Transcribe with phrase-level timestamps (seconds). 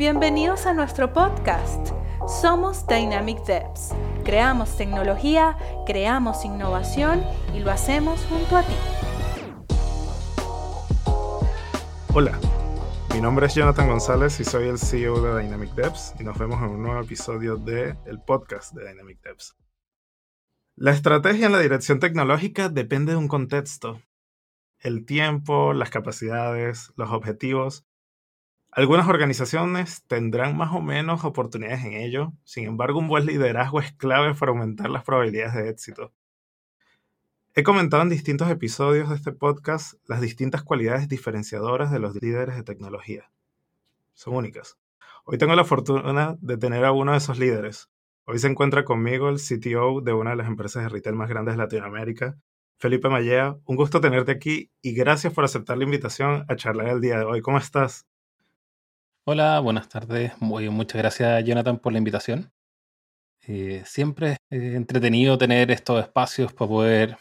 [0.00, 1.88] Bienvenidos a nuestro podcast.
[2.26, 3.90] Somos Dynamic Devs.
[4.24, 7.22] Creamos tecnología, creamos innovación
[7.54, 8.72] y lo hacemos junto a ti.
[12.14, 12.40] Hola,
[13.12, 16.62] mi nombre es Jonathan González y soy el CEO de Dynamic Devs y nos vemos
[16.62, 19.54] en un nuevo episodio de el podcast de Dynamic Devs.
[20.76, 24.00] La estrategia en la dirección tecnológica depende de un contexto.
[24.78, 27.84] El tiempo, las capacidades, los objetivos
[28.72, 33.92] algunas organizaciones tendrán más o menos oportunidades en ello, sin embargo un buen liderazgo es
[33.92, 36.12] clave para aumentar las probabilidades de éxito.
[37.54, 42.54] He comentado en distintos episodios de este podcast las distintas cualidades diferenciadoras de los líderes
[42.54, 43.32] de tecnología.
[44.14, 44.78] Son únicas.
[45.24, 47.90] Hoy tengo la fortuna de tener a uno de esos líderes.
[48.24, 51.54] Hoy se encuentra conmigo el CTO de una de las empresas de retail más grandes
[51.54, 52.38] de Latinoamérica,
[52.78, 53.56] Felipe Mallea.
[53.64, 57.24] Un gusto tenerte aquí y gracias por aceptar la invitación a charlar el día de
[57.24, 57.40] hoy.
[57.40, 58.06] ¿Cómo estás?
[59.24, 60.32] Hola, buenas tardes.
[60.40, 62.50] Muy, muchas gracias, Jonathan, por la invitación.
[63.46, 67.18] Eh, siempre es entretenido tener estos espacios para poder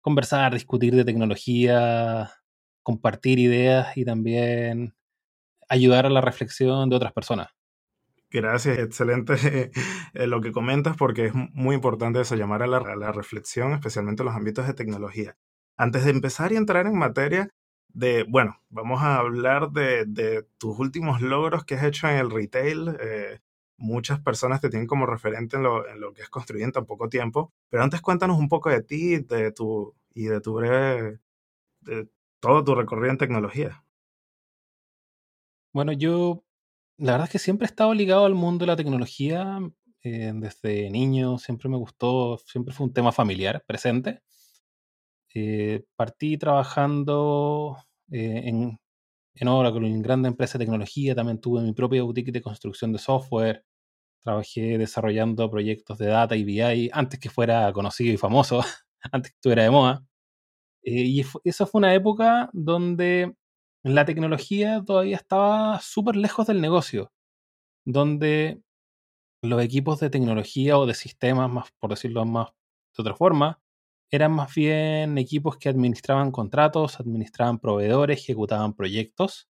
[0.00, 2.32] conversar, discutir de tecnología,
[2.82, 4.94] compartir ideas y también
[5.68, 7.48] ayudar a la reflexión de otras personas.
[8.30, 9.70] Gracias, excelente
[10.14, 13.74] eh, lo que comentas porque es muy importante eso, llamar a la, a la reflexión,
[13.74, 15.36] especialmente en los ámbitos de tecnología.
[15.76, 17.50] Antes de empezar y entrar en materia,
[17.94, 22.96] de, bueno, vamos a hablar de, tus últimos logros que has hecho en el retail.
[23.00, 23.40] Eh,
[23.76, 26.86] muchas personas te tienen como referente en lo, en lo, que has construido en tan
[26.86, 31.18] poco tiempo, pero antes cuéntanos un poco de ti de tu, y de tu breve,
[31.80, 32.08] de
[32.40, 33.84] todo tu recorrido en tecnología.
[35.72, 36.44] Bueno, yo
[36.98, 39.58] la verdad es que siempre he estado ligado al mundo de la tecnología.
[40.04, 44.22] Eh, desde niño siempre me gustó, siempre fue un tema familiar presente.
[45.34, 47.78] Eh, partí trabajando
[48.10, 48.78] eh, en,
[49.34, 51.14] en Oracle, en grande empresa de tecnología.
[51.14, 53.64] También tuve mi propia boutique de construcción de software.
[54.22, 58.62] Trabajé desarrollando proyectos de data y BI antes que fuera conocido y famoso,
[59.12, 60.04] antes que estuviera de moda.
[60.84, 63.34] Eh, y esa fue una época donde
[63.84, 67.12] la tecnología todavía estaba súper lejos del negocio,
[67.86, 68.62] donde
[69.42, 72.50] los equipos de tecnología o de sistemas, más, por decirlo más
[72.96, 73.61] de otra forma,
[74.12, 79.48] eran más bien equipos que administraban contratos, administraban proveedores, ejecutaban proyectos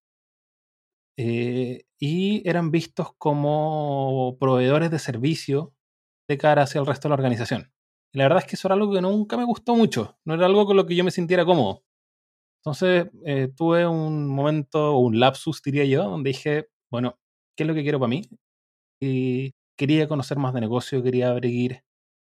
[1.19, 5.75] eh, y eran vistos como proveedores de servicio
[6.29, 7.73] de cara hacia el resto de la organización.
[8.15, 10.47] Y la verdad es que eso era algo que nunca me gustó mucho, no era
[10.47, 11.83] algo con lo que yo me sintiera cómodo.
[12.61, 17.19] Entonces eh, tuve un momento, un lapsus diría yo, donde dije, bueno,
[17.57, 18.23] ¿qué es lo que quiero para mí?
[19.01, 21.83] Y quería conocer más de negocio, quería abrir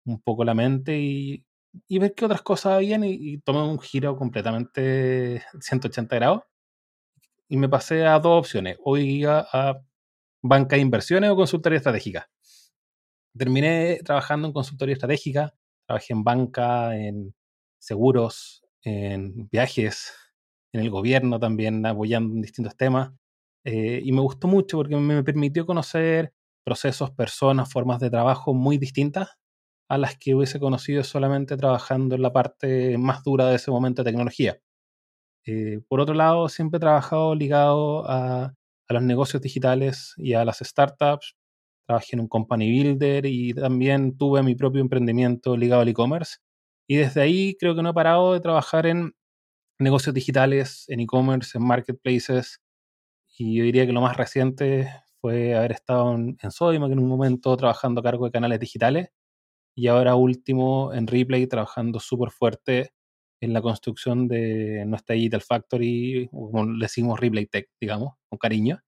[0.06, 1.44] un poco la mente y
[1.88, 6.42] y ver qué otras cosas habían y, tomé un giro completamente 180 grados
[7.48, 8.76] y me pasé a dos opciones.
[8.84, 9.80] O iba a
[10.42, 12.28] banca de inversiones o consultoría estratégica.
[13.36, 15.54] Terminé trabajando en consultoría estratégica,
[15.86, 17.34] trabajé en banca, en
[17.78, 20.12] seguros, en viajes,
[20.72, 23.12] en el gobierno también, apoyando en distintos temas.
[23.64, 26.32] Eh, y me gustó mucho porque me permitió conocer
[26.64, 29.38] procesos, personas, formas de trabajo muy distintas
[29.94, 34.02] a las que hubiese conocido solamente trabajando en la parte más dura de ese momento
[34.02, 34.58] de tecnología.
[35.46, 38.54] Eh, por otro lado, siempre he trabajado ligado a,
[38.88, 41.36] los negocios digitales y a las startups.
[41.86, 46.38] Trabajé en un company builder y también tuve mi propio emprendimiento ligado al e-commerce.
[46.88, 49.14] Y desde ahí creo que no he parado de trabajar en
[49.78, 52.60] negocios digitales, en e-commerce, en marketplaces.
[53.38, 54.90] Y yo diría que lo más reciente
[55.20, 59.10] fue haber estado en, en Sodima, en un momento trabajando a cargo de canales digitales
[59.74, 62.92] y ahora último en Replay trabajando súper fuerte
[63.40, 68.80] en la construcción de nuestra Digital Factory, como decimos Replay Tech, digamos, con cariño,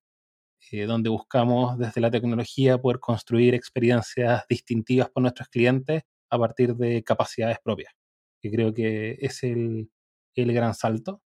[0.72, 6.74] eh, donde buscamos desde la tecnología poder construir experiencias distintivas para nuestros clientes a partir
[6.76, 7.92] de capacidades propias,
[8.40, 9.90] que creo que es el,
[10.34, 11.22] el gran salto.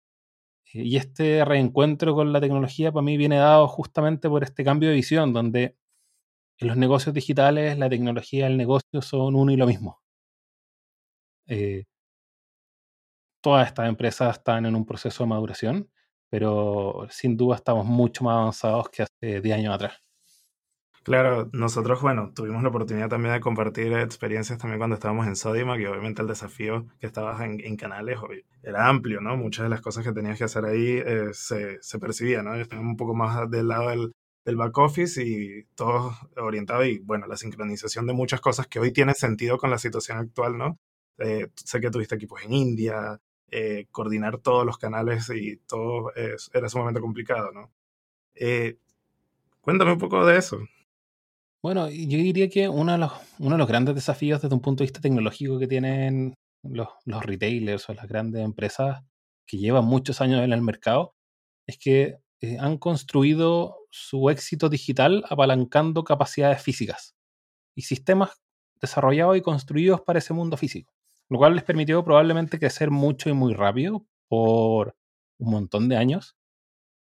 [0.72, 4.88] Eh, y este reencuentro con la tecnología para mí viene dado justamente por este cambio
[4.90, 5.76] de visión, donde
[6.58, 10.00] en los negocios digitales la tecnología el negocio son uno y lo mismo.
[11.46, 11.84] Eh,
[13.40, 15.90] todas estas empresas están en un proceso de maduración,
[16.28, 20.02] pero sin duda estamos mucho más avanzados que hace 10 años atrás.
[21.04, 25.76] Claro, nosotros, bueno, tuvimos la oportunidad también de compartir experiencias también cuando estábamos en Sodima,
[25.76, 28.18] que obviamente el desafío que estabas en, canales
[28.64, 29.36] era amplio, ¿no?
[29.36, 32.54] Muchas de las cosas que tenías que hacer ahí eh, se, percibían, ¿no?
[32.80, 34.12] Un poco más del lado del,
[34.46, 38.92] del back office y todo orientado y bueno, la sincronización de muchas cosas que hoy
[38.92, 40.78] tienen sentido con la situación actual, ¿no?
[41.18, 43.20] Eh, sé que tuviste equipos en India,
[43.50, 47.72] eh, coordinar todos los canales y todo era sumamente complicado, ¿no?
[48.34, 48.78] Eh,
[49.66, 50.60] Cuéntame un poco de eso.
[51.60, 54.84] Bueno, yo diría que uno de, los, uno de los grandes desafíos desde un punto
[54.84, 59.02] de vista tecnológico que tienen los, los retailers o las grandes empresas
[59.44, 61.16] que llevan muchos años en el mercado
[61.66, 67.16] es que eh, han construido su éxito digital apalancando capacidades físicas
[67.74, 68.40] y sistemas
[68.80, 70.92] desarrollados y construidos para ese mundo físico,
[71.30, 74.96] lo cual les permitió probablemente crecer mucho y muy rápido por
[75.38, 76.36] un montón de años,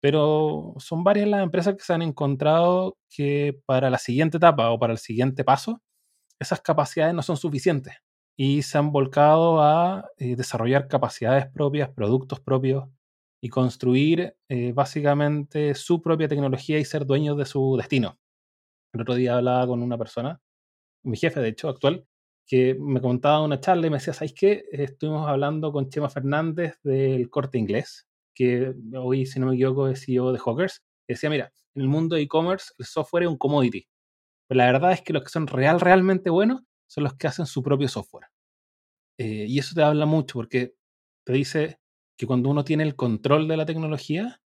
[0.01, 4.79] pero son varias las empresas que se han encontrado que para la siguiente etapa o
[4.79, 5.81] para el siguiente paso,
[6.39, 7.95] esas capacidades no son suficientes
[8.35, 12.85] y se han volcado a eh, desarrollar capacidades propias, productos propios
[13.41, 18.19] y construir eh, básicamente su propia tecnología y ser dueños de su destino.
[18.93, 20.41] El otro día hablaba con una persona,
[21.03, 22.05] mi jefe de hecho actual,
[22.47, 24.65] que me contaba una charla y me decía, ¿sabes qué?
[24.71, 30.03] Estuvimos hablando con Chema Fernández del corte inglés, que hoy, si no me equivoco, es
[30.05, 30.83] CEO de Hawkers.
[31.07, 33.87] Decía, mira, en el mundo de e-commerce el software es un commodity.
[34.47, 37.45] Pero la verdad es que los que son real, realmente buenos son los que hacen
[37.45, 38.27] su propio software.
[39.17, 40.73] Eh, y eso te habla mucho porque
[41.25, 41.79] te dice
[42.21, 44.43] que cuando uno tiene el control de la tecnología,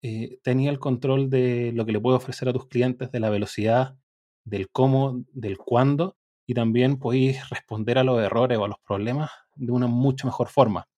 [0.00, 3.28] eh, tenía el control de lo que le puede ofrecer a tus clientes, de la
[3.28, 3.98] velocidad,
[4.46, 9.30] del cómo, del cuándo, y también podéis responder a los errores o a los problemas
[9.54, 10.88] de una mucho mejor forma.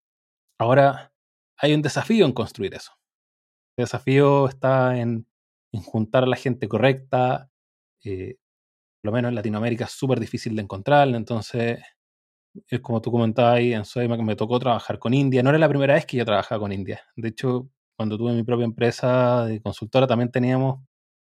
[0.60, 1.12] Ahora,
[1.56, 2.92] hay un desafío en construir eso.
[3.76, 5.26] El desafío está en,
[5.72, 7.50] juntar a la gente correcta.
[8.04, 8.36] Eh,
[9.00, 11.84] por lo menos en Latinoamérica es súper difícil de encontrar, entonces es
[12.82, 15.42] como tú comentabas ahí en que me tocó trabajar con India.
[15.42, 17.02] No era la primera vez que yo trabajaba con India.
[17.16, 20.84] De hecho, cuando tuve mi propia empresa de consultora también teníamos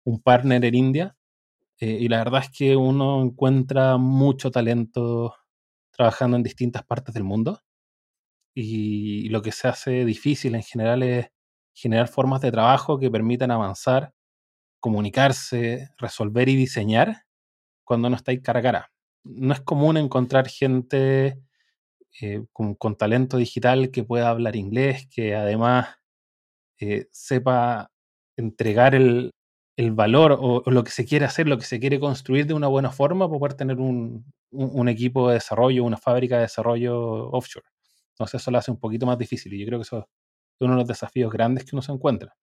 [0.04, 1.16] un partner en India
[1.80, 5.34] eh, y la verdad es que uno encuentra mucho talento
[5.92, 7.62] trabajando en distintas partes del mundo.
[8.54, 11.28] Y lo que se hace difícil en general es
[11.74, 14.14] generar formas de trabajo que permitan avanzar,
[14.80, 17.24] comunicarse, resolver y diseñar
[17.84, 18.92] cuando no estáis cara a cara.
[19.26, 21.40] No es común encontrar gente
[22.20, 25.96] eh, con, talento digital que pueda hablar inglés, que además
[26.78, 27.90] eh, sepa
[28.37, 29.32] entregar el,
[29.76, 32.67] el valor o, lo que se quiere hacer, lo que se quiere construir de una
[32.67, 34.25] buena forma para poder tener un,
[34.88, 37.67] equipo de desarrollo, una fábrica de desarrollo offshore.
[38.12, 40.06] Entonces eso lo hace un poquito más difícil y yo creo que eso es
[40.61, 42.34] uno de los desafíos grandes que uno se encuentra.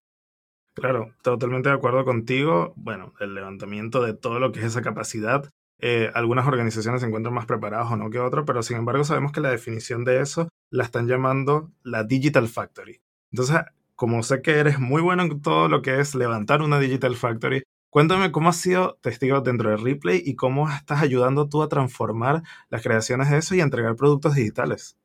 [0.76, 2.74] Claro, totalmente de acuerdo contigo.
[2.76, 5.52] Bueno, el levantamiento de todo lo que es esa capacidad.
[5.80, 9.32] Eh, algunas organizaciones se encuentran más preparadas o no que otras, pero sin embargo sabemos
[9.32, 13.02] que la definición de eso la están llamando la Digital Factory.
[13.32, 13.62] Entonces,
[13.96, 17.64] como sé que eres muy bueno en todo lo que es levantar una Digital Factory,
[17.90, 22.44] cuéntame cómo has sido testigo dentro de Replay y cómo estás ayudando tú a transformar
[22.70, 24.98] las creaciones de eso y a entregar productos digitales.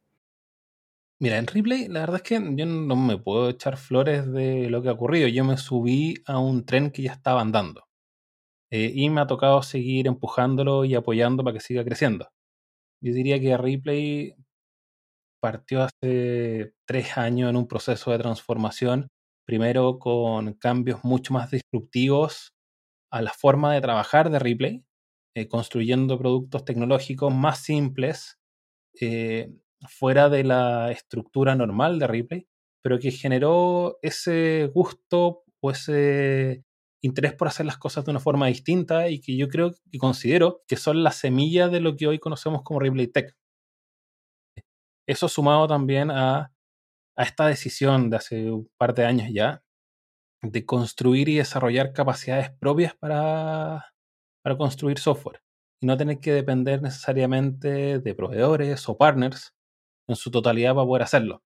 [1.20, 4.82] Mira, en Replay la verdad es que yo no me puedo echar flores de lo
[4.82, 5.26] que ha ocurrido.
[5.26, 7.87] Yo me subí a un tren que ya estaba andando.
[8.70, 12.28] Eh, y me ha tocado seguir empujándolo y apoyando para que siga creciendo.
[13.02, 14.34] Yo diría que Replay
[15.40, 19.08] partió hace tres años en un proceso de transformación,
[19.46, 22.52] primero con cambios mucho más disruptivos
[23.12, 24.84] a la forma de trabajar de Ripley,
[25.36, 28.38] eh, construyendo productos tecnológicos más simples,
[29.00, 29.52] eh,
[29.88, 32.48] fuera de la estructura normal de Ripley,
[32.82, 36.64] pero que generó ese gusto o ese
[37.00, 40.62] interés por hacer las cosas de una forma distinta y que yo creo y considero
[40.66, 43.36] que son la semilla de lo que hoy conocemos como Ripley Tech.
[45.06, 46.52] Eso sumado también a,
[47.16, 49.62] esta decisión de hace un par de años ya
[50.42, 53.92] de construir y desarrollar capacidades propias para,
[54.42, 55.42] para construir software
[55.80, 59.54] y no tener que depender necesariamente de proveedores o partners
[60.08, 61.42] en su totalidad para poder hacerlo.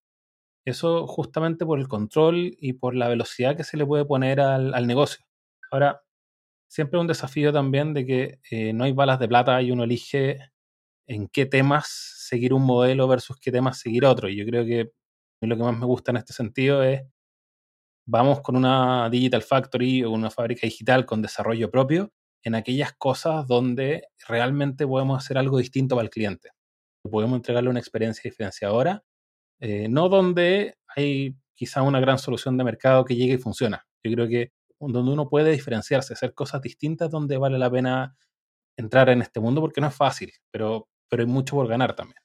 [0.64, 4.87] Eso justamente por el control y por la velocidad que se le puede poner al,
[4.87, 5.25] negocio.
[5.73, 6.02] Ahora,
[6.69, 10.38] siempre un desafío también de que eh, no hay balas de plata y uno elige
[11.09, 14.29] en qué temas seguir un modelo versus qué temas seguir otro.
[14.29, 14.93] Y yo creo que
[15.41, 17.02] lo que más me gusta en este sentido es,
[18.07, 22.12] vamos con una Digital Factory o una fábrica digital con desarrollo propio
[22.45, 26.50] en aquellas cosas donde realmente podemos hacer algo distinto para el cliente.
[27.02, 29.05] Podemos entregarle una experiencia diferenciadora,
[29.61, 33.87] eh, no donde hay quizá una gran solución de mercado que llegue y funciona.
[34.05, 34.52] Yo creo que
[34.88, 38.16] donde uno puede diferenciarse, hacer cosas distintas, donde vale la pena
[38.76, 42.22] entrar en este mundo, porque no es fácil, pero pero hay mucho por ganar también.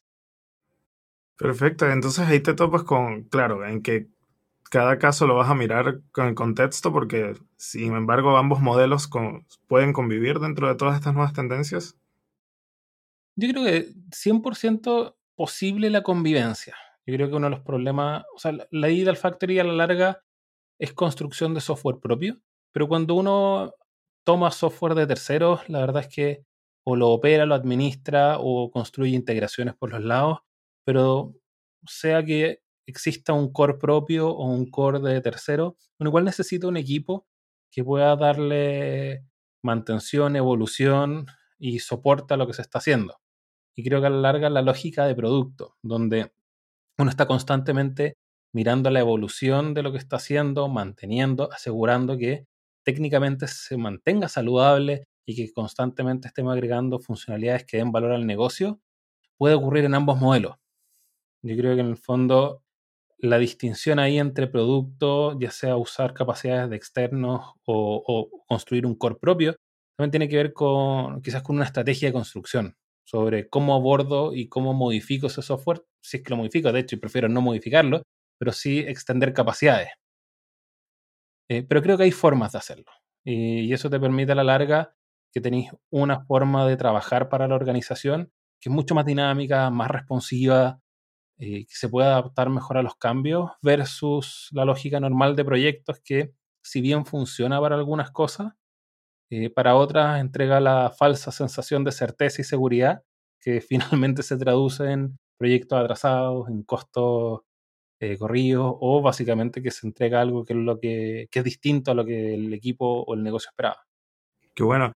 [1.35, 4.07] Perfecto, entonces ahí te topas con, claro, en que
[4.71, 9.09] cada caso lo vas a mirar con el contexto porque, sin embargo, ambos modelos
[9.67, 11.97] pueden convivir dentro de todas estas nuevas tendencias.
[13.35, 16.77] Yo creo que 100% posible la convivencia.
[17.05, 20.23] Yo creo que uno de los problemas, o sea, la Digital Factory a la larga
[20.79, 22.41] es construcción de software propio,
[22.71, 23.73] pero cuando uno
[24.25, 26.45] toma software de terceros, la verdad es que
[26.85, 30.39] o lo opera, lo administra o construye integraciones por los lados,
[30.85, 31.35] pero
[31.85, 36.77] sea que exista un core propio o un core de tercero, con igual necesita un
[36.77, 37.27] equipo
[37.71, 39.25] que pueda darle
[39.61, 41.25] mantención, evolución
[41.59, 43.19] y soporte a lo que se está haciendo.
[43.75, 46.31] Y creo que a la larga la lógica de producto, donde
[46.97, 48.17] uno está constantemente
[48.53, 52.45] mirando la evolución de lo que está haciendo, manteniendo, asegurando que
[52.83, 58.79] técnicamente se mantenga saludable y que constantemente estemos agregando funcionalidades que den valor al negocio,
[59.37, 60.55] puede ocurrir en ambos modelos.
[61.43, 62.63] Yo creo que en el fondo
[63.19, 69.15] la distinción ahí entre producto, ya sea usar capacidades de externos o, construir un core
[69.15, 69.55] propio,
[69.97, 74.47] también tiene que ver con quizás con una estrategia de construcción sobre cómo abordo y
[74.49, 78.03] cómo modifico ese software, si es que lo modifico, de hecho, y prefiero no modificarlo,
[78.37, 79.89] pero sí extender capacidades.
[81.49, 82.91] Eh, pero creo que hay formas de hacerlo.
[83.23, 84.95] Y, eso te permite a la larga
[85.33, 89.91] que tenéis una forma de trabajar para la organización que es mucho más dinámica, más
[89.91, 90.81] responsiva,
[91.37, 95.99] eh, que se puede adaptar mejor a los cambios versus la lógica normal de proyectos
[96.03, 98.53] que si bien funciona para algunas cosas,
[99.29, 103.03] eh, para otras entrega la falsa sensación de certeza y seguridad
[103.39, 103.61] que
[104.01, 107.41] finalmente se traduce en proyectos atrasados, en costos
[107.99, 111.95] eh, corridos o básicamente que se entrega algo que es, lo que, es distinto a
[111.95, 113.85] lo que el equipo o el negocio esperaba.
[114.53, 114.93] Qué bueno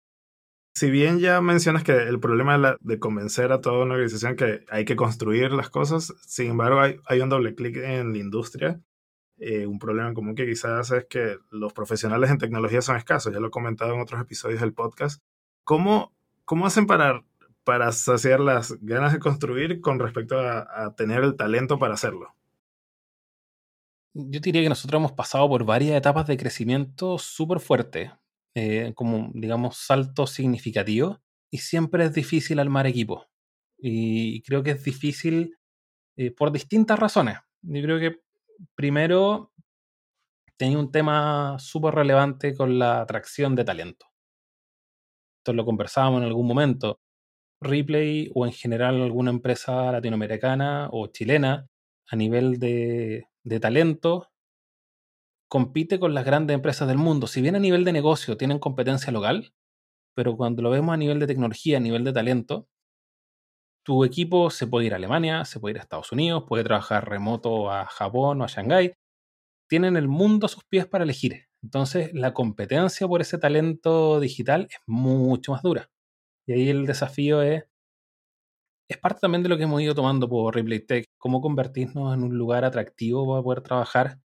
[0.79, 4.85] si bien ya mencionas que el problema de, convencer a toda una organización que hay
[4.85, 8.81] que construir las cosas, sin embargo hay, un doble clic en la industria.
[9.39, 13.41] Eh, un problema común que quizás es que los profesionales en tecnología son escasos, ya
[13.41, 15.21] lo he comentado en otros episodios del podcast.
[15.65, 16.15] ¿Cómo,
[16.45, 17.25] cómo hacen para,
[17.65, 22.38] para saciar las ganas de construir con respecto a tener el talento para hacerlo?
[24.21, 28.11] Yo diría que nosotros hemos pasado por varias etapas de crecimiento súper fuertes.
[28.57, 33.27] Eh, como, digamos, saltos significativos y siempre es difícil armar equipo.
[33.79, 35.57] Y creo que es difícil
[36.17, 37.39] eh, por distintas razones.
[37.63, 38.21] Yo creo que
[38.75, 39.53] primero
[40.57, 44.07] tenía un tema súper relevante con la atracción de talento.
[45.39, 46.99] Esto lo conversábamos en algún momento.
[47.61, 51.69] Ripley o en general alguna empresa latinoamericana o chilena
[52.09, 54.31] a nivel de, de talento
[55.49, 57.27] compite con las grandes empresas del mundo.
[57.27, 59.53] Si bien a nivel de negocio tienen competencia local,
[60.15, 62.69] pero cuando lo vemos a nivel de tecnología, a nivel de talento,
[63.85, 67.09] tu equipo se puede ir a Alemania, se puede ir a Estados Unidos, puede trabajar
[67.09, 68.93] remoto a Japón o a Shanghái.
[69.69, 71.49] Tienen el mundo a sus pies para elegir.
[71.63, 75.91] Entonces, la competencia por ese talento digital es mucho más dura.
[76.47, 77.65] Y ahí el desafío es,
[78.89, 82.23] es parte también de lo que hemos ido tomando por Ripley Tech, cómo convertirnos en
[82.23, 84.19] un lugar atractivo para poder trabajar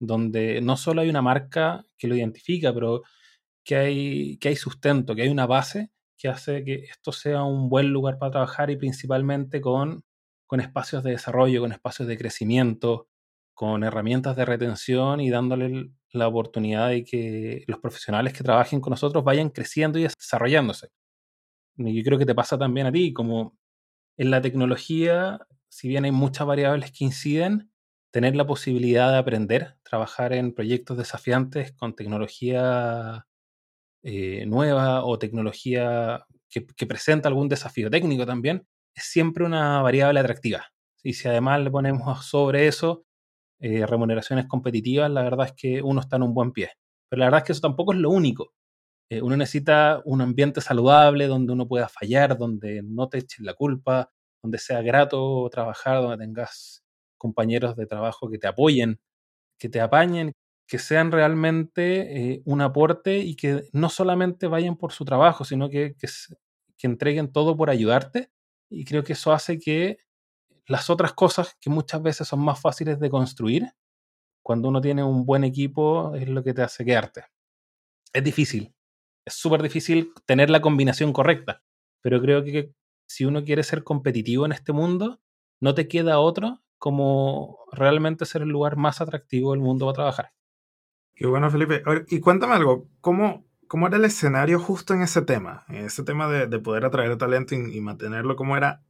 [0.00, 3.02] donde no solo hay una marca que lo identifica, pero
[3.64, 7.68] que hay, que hay sustento, que hay una base que hace que esto sea un
[7.68, 10.02] buen lugar para trabajar y principalmente con,
[10.46, 13.08] con espacios de desarrollo, con espacios de crecimiento,
[13.54, 18.92] con herramientas de retención y dándole la oportunidad de que los profesionales que trabajen con
[18.92, 20.88] nosotros vayan creciendo y desarrollándose.
[21.76, 23.56] Y yo creo que te pasa también a ti, como
[24.16, 27.70] en la tecnología, si bien hay muchas variables que inciden,
[28.10, 33.26] tener la posibilidad de aprender, trabajar en proyectos desafiantes con tecnología
[34.02, 40.64] eh, nueva o tecnología que, presenta algún desafío técnico también, es siempre una variable atractiva.
[41.02, 43.04] Y si además le ponemos sobre eso
[43.60, 46.70] eh, remuneraciones competitivas, la verdad es que uno está en un buen pie.
[47.08, 48.54] Pero la verdad es que eso tampoco es lo único.
[49.10, 53.54] Eh, uno necesita un ambiente saludable donde uno pueda fallar, donde no te echen la
[53.54, 54.10] culpa,
[54.42, 56.84] donde sea grato trabajar, donde tengas
[57.18, 59.00] compañeros de trabajo que te apoyen,
[59.58, 60.32] que te apañen,
[60.68, 65.70] que sean realmente eh, un aporte y que no solamente vayan por su trabajo, sino
[65.70, 66.08] que, que,
[66.78, 68.30] que entreguen todo por ayudarte.
[68.70, 69.98] Y creo que eso hace que
[70.66, 73.64] las otras cosas que muchas veces son más fáciles de construir,
[74.42, 77.24] cuando uno tiene un buen equipo, es lo que te hace quedarte.
[78.12, 78.74] Es difícil,
[79.26, 81.62] es súper difícil tener la combinación correcta,
[82.00, 82.72] pero creo que
[83.06, 85.20] si uno quiere ser competitivo en este mundo,
[85.60, 90.32] no te queda otro como realmente ser el lugar más atractivo del mundo para trabajar.
[91.14, 91.82] Qué bueno, Felipe.
[92.08, 95.64] Y cuéntame algo, ¿cómo, cómo era el escenario justo en ese tema?
[95.68, 98.82] En ese tema de, de poder atraer talento y, mantenerlo, ¿cómo era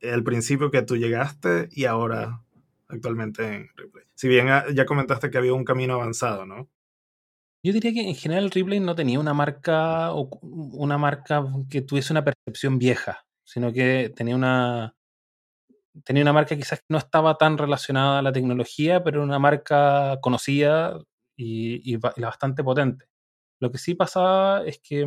[0.00, 2.42] el principio que tú llegaste y ahora
[2.88, 4.04] actualmente en Ripley?
[4.14, 6.68] Si bien ya comentaste que había un camino avanzado, ¿no?
[7.64, 12.22] Yo diría que en general Ripley no tenía una marca una marca que tuviese una
[12.22, 14.94] percepción vieja, sino que tenía una,
[16.04, 20.18] tenía una marca quizás que no estaba tan relacionada a la tecnología, pero una marca
[20.20, 21.00] conocida
[21.38, 23.06] y, bastante potente.
[23.60, 25.06] Lo que sí pasaba es que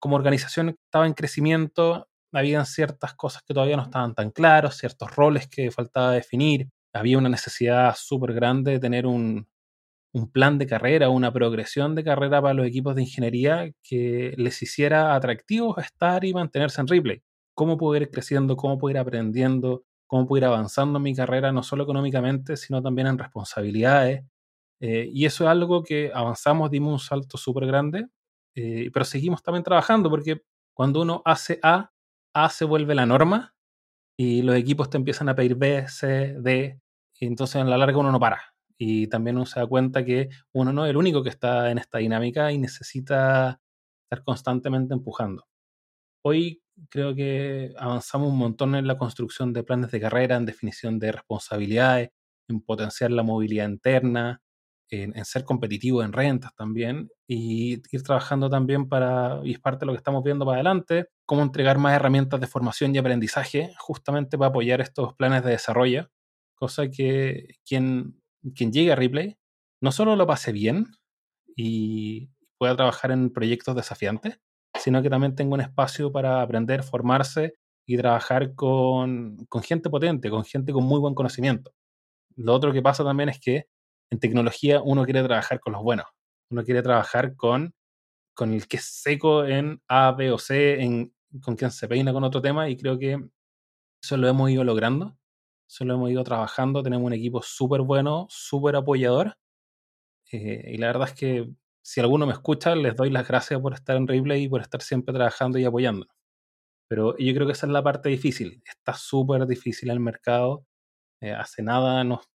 [0.00, 5.14] como organización estaba en crecimiento, habían ciertas cosas que todavía no estaban tan claros, ciertos
[5.14, 9.46] roles que faltaba definir, había una necesidad súper grande de tener un,
[10.12, 14.62] un plan de carrera, una progresión de carrera para los equipos de ingeniería que les
[14.62, 17.22] hiciera atractivos estar y mantenerse en Ripley.
[17.54, 18.56] ¿Cómo puedo ir creciendo?
[18.56, 19.84] ¿Cómo puedo ir aprendiendo?
[20.06, 24.24] ¿Cómo puedo ir avanzando en mi carrera, no solo económicamente, sino también en responsabilidades?
[24.80, 28.06] Eh, y eso es algo que avanzamos, dimos un salto súper grande,
[28.54, 30.42] eh, pero seguimos también trabajando porque
[30.74, 31.92] cuando uno hace A,
[32.34, 33.54] A se vuelve la norma
[34.16, 36.80] y los equipos te empiezan a pedir B, C, D,
[37.20, 38.42] y entonces en la larga uno no para
[38.84, 41.78] y también uno se da cuenta que uno no es el único que está en
[41.78, 43.60] esta dinámica y necesita
[44.02, 45.44] estar constantemente empujando.
[46.24, 50.98] Hoy creo que avanzamos un montón en la construcción de planes de carrera, en definición
[50.98, 52.10] de responsabilidades,
[52.48, 54.42] en potenciar la movilidad interna,
[54.90, 59.86] en, ser competitivo en rentas también y ir trabajando también para, y es parte de
[59.86, 64.36] lo que estamos viendo para adelante, cómo entregar más herramientas de formación y aprendizaje justamente
[64.36, 66.10] para apoyar estos planes de desarrollo,
[66.56, 68.21] cosa que quien
[68.54, 69.36] quien llegue a Ripley
[69.80, 70.86] no solo lo pase bien
[71.56, 74.38] y pueda trabajar en proyectos desafiantes,
[74.78, 77.54] sino que también tenga un espacio para aprender, formarse
[77.86, 81.74] y trabajar con, gente potente, con gente con muy buen conocimiento.
[82.36, 83.66] Lo otro que pasa también es que
[84.10, 86.06] en tecnología uno quiere trabajar con los buenos,
[86.50, 87.74] uno quiere trabajar con,
[88.34, 92.12] con el que es seco en A, B o C, en, con quien se peina
[92.12, 93.20] con otro tema y creo que
[94.02, 95.16] eso lo hemos ido logrando
[95.72, 99.38] Solo hemos ido trabajando, tenemos un equipo súper bueno, súper apoyador.
[100.30, 101.48] Eh, y la verdad es que
[101.80, 104.82] si alguno me escucha, les doy las gracias por estar en Replay y por estar
[104.82, 106.06] siempre trabajando y apoyando.
[106.88, 108.62] Pero yo creo que esa es la parte difícil.
[108.66, 110.66] Está súper difícil el mercado.
[111.22, 112.28] Eh, hace nada nos,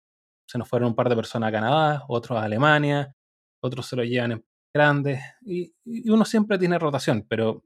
[0.46, 3.14] se nos fueron un par de personas a Canadá, otros a Alemania,
[3.60, 5.20] otros se lo llevan en grandes.
[5.42, 7.62] Y, y uno siempre tiene rotación, pero,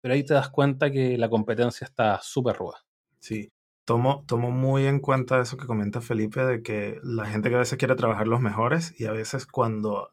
[0.00, 2.78] pero ahí te das cuenta que la competencia está súper ruda.
[3.18, 3.50] Sí,
[3.84, 7.60] tomo, tomo muy en cuenta eso que comenta Felipe, de que la gente que a
[7.60, 10.10] veces quiere trabajar los mejores y a veces cuando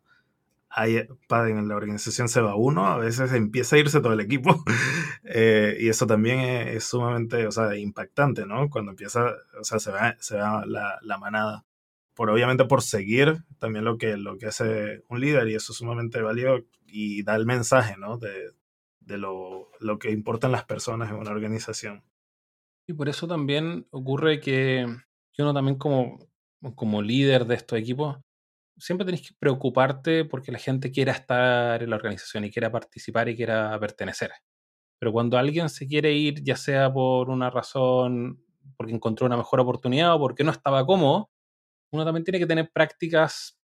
[0.69, 4.63] hay, en la organización se va uno, a veces empieza a irse todo el equipo.
[5.29, 8.69] Eh, y eso también es, sumamente, o sea, impactante, ¿no?
[8.69, 11.65] Cuando empieza, o sea, se va, se va la, la, manada.
[12.13, 15.79] Por, obviamente por seguir también lo que, lo que hace un líder y eso es
[15.79, 18.17] sumamente válido y da el mensaje, ¿no?
[18.17, 18.51] De,
[19.01, 22.03] de lo, lo que importan las personas en una organización.
[22.87, 24.85] Y por eso también ocurre que,
[25.37, 26.19] uno también como,
[26.75, 28.17] como líder de estos equipos,
[28.77, 33.27] siempre tenés que preocuparte porque la gente quiera estar en la organización y quiera participar
[33.27, 34.31] y quiera pertenecer.
[34.99, 38.41] Pero cuando alguien se quiere ir, ya sea por una razón,
[38.77, 41.29] porque encontró una mejor oportunidad o porque no estaba cómodo,
[41.91, 43.59] uno también tiene que tener prácticas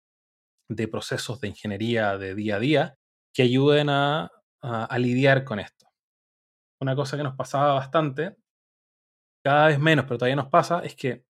[0.70, 2.98] de procesos de ingeniería de día a día
[3.34, 5.88] que ayuden a, a lidiar con esto.
[6.80, 8.38] Una cosa que nos pasaba bastante
[9.44, 11.24] cada vez menos, pero todavía nos pasa, es que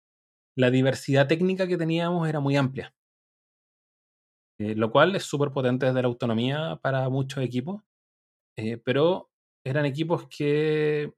[0.58, 2.94] la diversidad técnica que teníamos era muy amplia.
[4.60, 7.82] Eh, lo cual es súper potente desde la autonomía para muchos equipos,
[8.58, 9.30] eh, pero
[9.66, 11.14] eran equipos que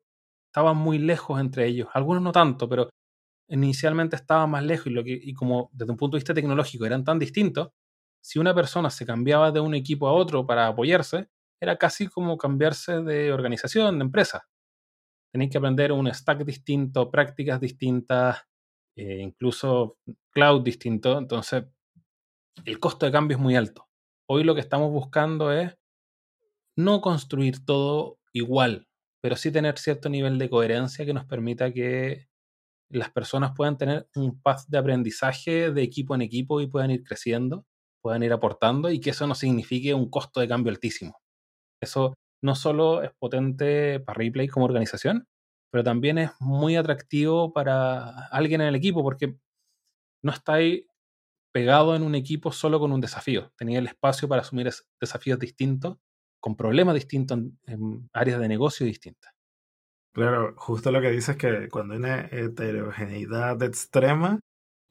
[0.50, 2.90] estaban muy lejos entre ellos, algunos no tanto, pero
[3.50, 6.86] inicialmente estaban más lejos y, lo que, y como desde un punto de vista tecnológico
[6.86, 7.72] eran tan distintos,
[8.24, 11.30] si una persona se cambiaba de un equipo a otro para apoyarse,
[11.62, 14.51] era casi como cambiarse de organización, de empresa
[15.32, 18.44] tenéis que aprender un stack distinto, prácticas distintas,
[18.96, 19.98] eh, incluso
[20.32, 21.18] cloud distinto.
[21.18, 21.66] Entonces,
[22.66, 23.88] el costo de cambio es muy alto.
[24.30, 25.78] Hoy lo que estamos buscando es
[26.78, 28.88] no construir todo igual,
[29.22, 32.28] pero sí tener cierto nivel de coherencia que nos permita que
[32.90, 37.04] las personas puedan tener un path de aprendizaje de equipo en equipo y puedan ir
[37.04, 37.66] creciendo,
[38.02, 41.18] puedan ir aportando y que eso no signifique un costo de cambio altísimo.
[41.82, 45.28] Eso no solo es potente para Replay como organización,
[45.72, 49.38] pero también es muy atractivo para alguien en el equipo porque
[50.24, 50.86] no estáis
[51.52, 53.52] pegado en un equipo solo con un desafío.
[53.58, 55.98] Tenía el espacio para asumir desafíos distintos,
[56.40, 59.34] con problemas distintos en, áreas de negocio distintas.
[60.14, 64.40] Claro, justo lo que dices es que cuando hay una heterogeneidad extrema,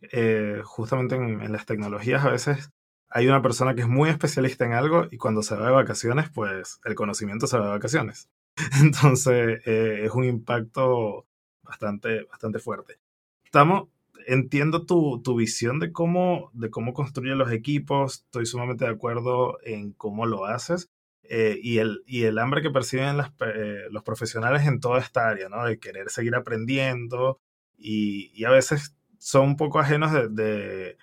[0.00, 2.70] eh, justamente en, las tecnologías a veces
[3.10, 6.30] hay una persona que es muy especialista en algo y cuando se va de vacaciones,
[6.30, 8.30] pues el conocimiento se va de vacaciones.
[8.80, 11.26] Entonces eh, es un impacto
[11.62, 12.98] bastante, bastante fuerte.
[13.44, 13.88] Estamos,
[14.26, 19.58] entiendo tu, tu, visión de cómo, de cómo construyen los equipos, estoy sumamente de acuerdo
[19.64, 20.88] en cómo lo haces.
[21.32, 25.28] Eh, y, el, y el hambre que perciben las, eh, los profesionales en toda esta
[25.28, 25.64] área, ¿no?
[25.64, 27.38] De querer seguir aprendiendo
[27.78, 30.96] y, y a veces son un poco ajenos de, de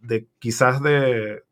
[0.00, 1.42] de quizás de,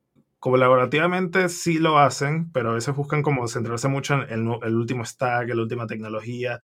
[0.46, 5.48] colaborativamente sí lo hacen, pero a veces buscan como centrarse mucho en el, último stack,
[5.50, 6.62] en la última tecnología.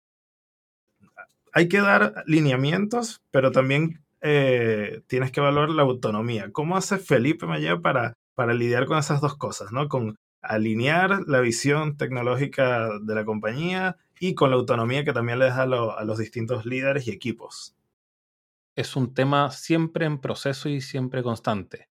[1.53, 6.51] Hay que dar lineamientos, pero también eh, tienes que valorar la autonomía.
[6.53, 9.89] ¿Cómo hace Felipe Maya para, para lidiar con esas dos cosas, ¿no?
[9.89, 15.45] Con alinear la visión tecnológica de la compañía y con la autonomía que también le
[15.45, 17.76] deja a los distintos líderes y equipos.
[18.77, 21.89] Es un tema siempre en proceso y siempre constante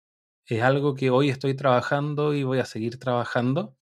[0.48, 3.76] es algo que hoy estoy trabajando y voy a seguir trabajando,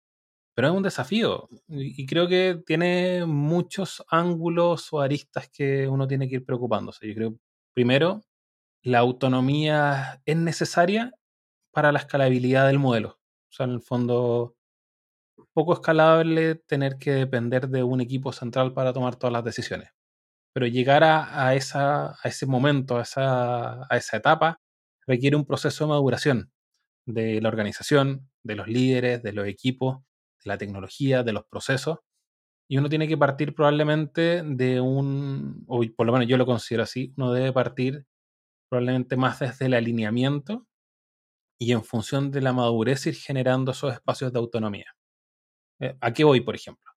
[0.54, 6.28] pero es un desafío y creo que tiene muchos ángulos o aristas que uno tiene
[6.28, 7.09] que ir preocupándose.
[7.09, 7.38] Yo creo,
[7.74, 8.22] primero,
[8.82, 11.12] la autonomía es necesaria
[11.72, 13.20] para la escalabilidad del modelo.
[13.50, 14.56] O sea, en el fondo,
[15.54, 19.90] poco escalable tener que depender de un equipo central para tomar todas las decisiones.
[20.57, 24.59] Pero llegar a, ese momento, a esa, a esa etapa,
[25.07, 26.51] requiere un proceso de maduración
[27.05, 29.99] de la organización, de los líderes, de los equipos,
[30.42, 31.99] de la tecnología, de los procesos.
[32.71, 36.85] Y uno tiene que partir probablemente de un, o por lo menos yo lo considero
[36.85, 38.07] así, uno debe partir
[38.71, 40.66] probablemente más desde el alineamiento
[41.59, 44.97] y en función de la madurez ir generando esos espacios de autonomía.
[45.81, 46.92] Eh, ¿A qué voy, por ejemplo?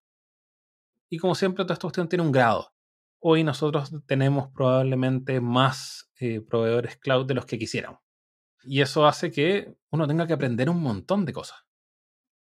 [1.10, 2.72] Y como siempre, toda esta cuestión tiene un grado.
[3.22, 8.00] Hoy nosotros tenemos probablemente más eh, proveedores cloud de los que quisiéramos.
[8.64, 11.60] Y eso hace que uno tenga que aprender un montón de cosas.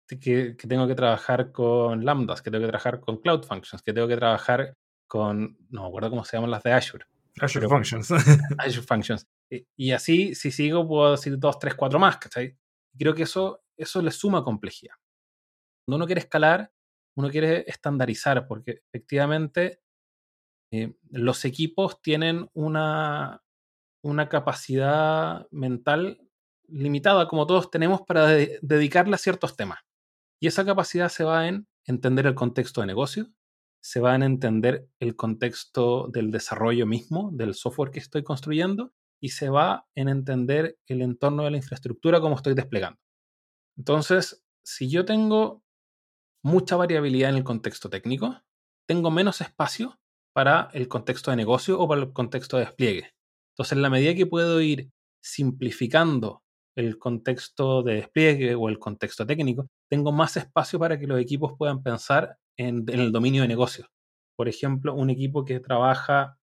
[0.08, 4.08] Que, tengo que trabajar con lambdas, que tengo que trabajar con cloud functions, que tengo
[4.08, 7.06] que trabajar con, no me acuerdo cómo se llaman las de Azure.
[7.40, 8.12] Azure Functions.
[8.58, 9.28] Azure Functions.
[9.76, 12.58] Y, así, si sigo, puedo decir dos, tres, cuatro más, ¿cachai?
[12.98, 14.96] Creo que eso, eso le suma complejidad.
[15.86, 16.72] Cuando uno quiere escalar,
[17.16, 19.82] uno quiere estandarizar, porque efectivamente
[20.72, 23.44] eh, los equipos tienen una,
[24.02, 26.22] una capacidad mental
[26.68, 29.80] limitada, como todos tenemos, para dedicarle a ciertos temas.
[30.40, 33.28] Y esa capacidad se va en entender el contexto de negocio,
[33.82, 39.30] se va en entender el contexto del desarrollo mismo, del software que estoy construyendo, y
[39.30, 43.00] se va en entender el entorno de la infraestructura como estoy desplegando.
[43.78, 45.64] Entonces, si yo tengo
[46.44, 48.42] mucha variabilidad en el contexto técnico,
[48.86, 50.00] tengo menos espacio
[50.38, 53.10] para el contexto de negocio o para el contexto de despliegue.
[53.54, 56.44] Entonces, en la medida que puedo ir simplificando
[56.76, 61.54] el contexto de despliegue o el contexto técnico, tengo más espacio para que los equipos
[61.58, 63.88] puedan pensar en, el dominio de negocio.
[64.36, 66.38] Por ejemplo, un equipo que trabaja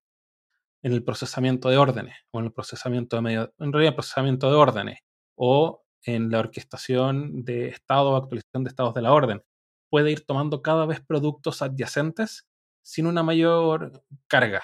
[0.83, 4.50] en el procesamiento de órdenes o en el procesamiento de medio, en realidad el procesamiento
[4.50, 4.98] de órdenes
[5.37, 9.44] o en la orquestación de estado o actualización de estados de la orden.
[9.88, 12.44] Puede ir tomando cada vez productos adyacentes
[12.84, 14.62] sin una mayor carga.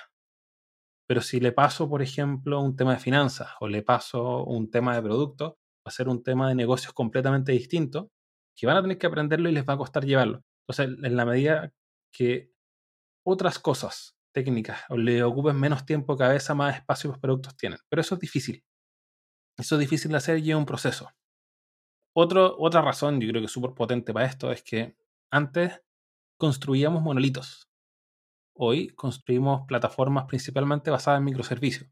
[1.09, 4.95] Pero si le paso, por ejemplo, un tema de finanzas o le paso un tema
[4.95, 8.13] de producto, va a ser un tema de negocios completamente distinto,
[8.57, 10.45] que van a tener que aprenderlo y les va a costar llevarlo.
[10.69, 11.73] Entonces, en la medida
[12.13, 12.53] que
[13.27, 17.79] otras cosas técnicas o le ocupen menos tiempo cabeza, más espacio los productos tienen.
[17.89, 18.63] Pero eso es difícil.
[19.59, 21.11] Eso es difícil de hacer y lleva un proceso.
[22.15, 24.97] Otra razón, yo creo que es súper potente para esto, es que
[25.33, 25.81] antes
[26.39, 27.70] construíamos monolitos
[28.63, 31.91] hoy construimos plataformas principalmente basadas en microservicios.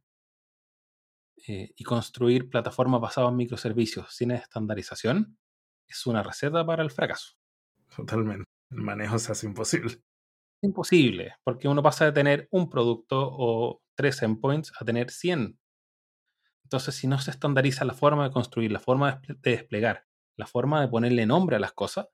[1.47, 5.39] Eh, y construir plataformas basadas en microservicios sin estandarización
[5.87, 7.37] es una receta para el fracaso.
[7.97, 8.45] Totalmente.
[8.71, 10.03] El manejo se hace imposible.
[10.61, 15.59] Imposible, porque uno pasa de tener un producto o tres endpoints a tener 100.
[16.65, 20.83] Entonces, si no se estandariza la forma de construir, la forma de desplegar, la forma
[20.83, 22.09] de ponerle nombre a las cosas,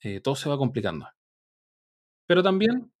[0.00, 1.08] eh, todo se va complicando.
[2.26, 2.92] Pero también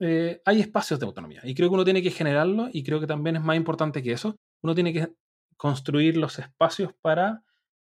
[0.00, 3.06] eh, hay espacios de autonomía y creo que uno tiene que generarlo y creo que
[3.06, 5.08] también es más importante que eso, uno tiene que
[5.56, 7.42] construir los espacios para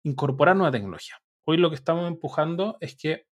[0.04, 1.16] incorporar nueva tecnología.
[1.46, 3.26] Hoy lo que estamos empujando es que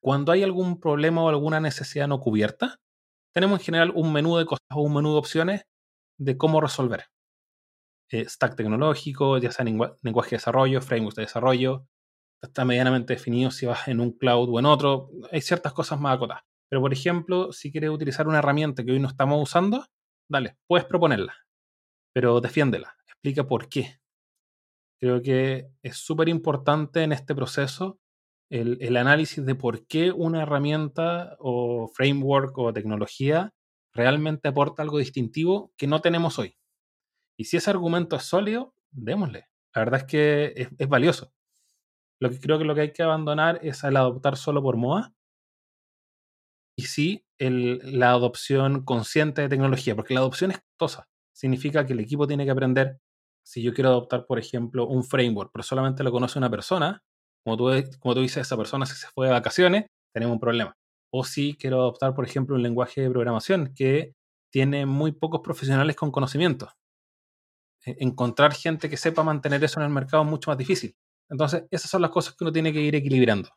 [0.00, 2.80] cuando hay algún problema o alguna necesidad no cubierta,
[3.32, 5.66] tenemos en general un menú de cosas o un menú de opciones
[6.18, 7.06] de cómo resolver.
[8.10, 11.88] Eh, stack tecnológico, ya sea lenguaje de desarrollo, frameworks de desarrollo,
[12.40, 15.10] está medianamente definido si vas en un cloud o en otro.
[15.32, 16.44] Hay ciertas cosas más acotadas.
[16.74, 19.86] Pero, por ejemplo, si quieres utilizar una herramienta que hoy no estamos usando,
[20.28, 21.32] dale, puedes proponerla,
[22.12, 24.00] pero defiéndela, explica por qué.
[25.00, 28.00] Creo que es súper importante en este proceso
[28.50, 33.54] el, análisis de por qué una herramienta o framework o tecnología
[33.92, 36.56] realmente aporta algo distintivo que no tenemos hoy.
[37.38, 39.46] Y si ese argumento es sólido, démosle.
[39.76, 41.32] La verdad es que es, es valioso.
[42.18, 45.14] Lo que creo que lo que hay que abandonar es el adoptar solo por moda
[46.76, 51.08] y sí la adopción consciente de tecnología, porque la adopción es costosa.
[51.32, 52.98] Significa que el equipo tiene que aprender
[53.44, 57.02] si yo quiero adoptar, por ejemplo, un framework, pero solamente lo conoce una persona,
[57.44, 60.74] como tú, como tú dices, esa persona si se fue de vacaciones, tenemos un problema.
[61.12, 64.14] O si quiero adoptar, por ejemplo, un lenguaje de programación que
[64.50, 66.70] tiene muy pocos profesionales con conocimiento.
[67.84, 70.96] E, encontrar gente que sepa mantener eso en el mercado es mucho más difícil.
[71.28, 73.50] Entonces, esas son las cosas que uno tiene que ir equilibrando.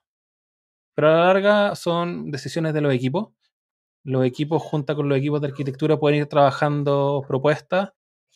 [0.98, 3.28] Pero a la larga son decisiones de los equipos.
[4.04, 7.92] Los equipos, junto con los equipos de arquitectura, pueden ir trabajando propuestas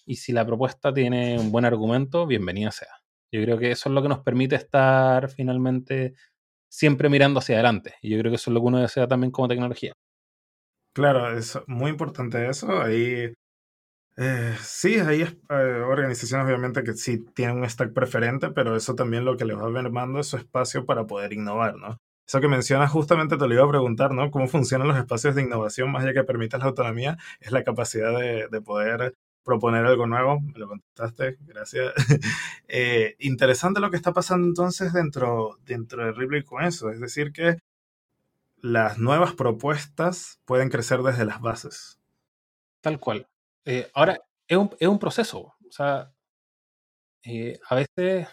[0.06, 3.02] y si la propuesta tiene un buen argumento, bienvenida sea.
[3.34, 6.14] Yo creo que eso es lo que nos permite estar finalmente
[6.70, 7.96] siempre mirando hacia adelante.
[8.00, 9.94] Y yo creo que eso es lo que uno desea también como tecnología.
[10.94, 12.80] Claro, es muy importante eso.
[12.80, 13.34] Ahí
[14.18, 19.26] eh, sí, hay eh, organizaciones obviamente que sí tienen un stack preferente, pero eso también
[19.26, 21.98] lo que les va mermando es su espacio para poder innovar, ¿no?
[22.28, 24.32] Eso que mencionas justamente te lo iba a preguntar, ¿no?
[24.32, 27.18] ¿Cómo funcionan los espacios de innovación más allá que permitas la autonomía?
[27.40, 31.94] Es la capacidad de, de poder proponer algo nuevo, me lo contestaste, gracias.
[32.74, 37.34] Eh, interesante lo que está pasando entonces dentro, dentro de Ripley con eso, es decir,
[37.34, 37.58] que
[38.62, 42.00] las nuevas propuestas pueden crecer desde las bases.
[42.80, 43.28] Tal cual.
[43.66, 45.40] Eh, ahora, es un, es un, proceso.
[45.40, 46.14] O sea,
[47.26, 48.30] eh, a veces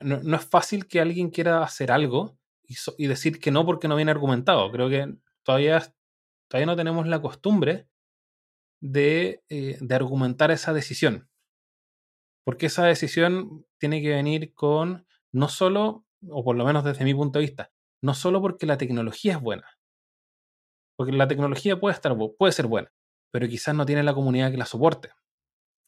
[0.00, 2.37] no, no, es fácil que alguien quiera hacer algo
[2.68, 4.70] y, decir que no porque no viene argumentado.
[4.70, 5.82] Creo que todavía,
[6.48, 7.88] todavía no tenemos la costumbre
[8.80, 11.28] de, eh, de argumentar esa decisión.
[12.44, 17.14] Porque esa decisión tiene que venir con no solo, o por lo menos desde mi
[17.14, 19.78] punto de vista, no solo porque la tecnología es buena.
[20.96, 22.92] Porque la tecnología puede, estar, puede ser buena,
[23.30, 25.10] pero quizás no tiene la comunidad que la soporte.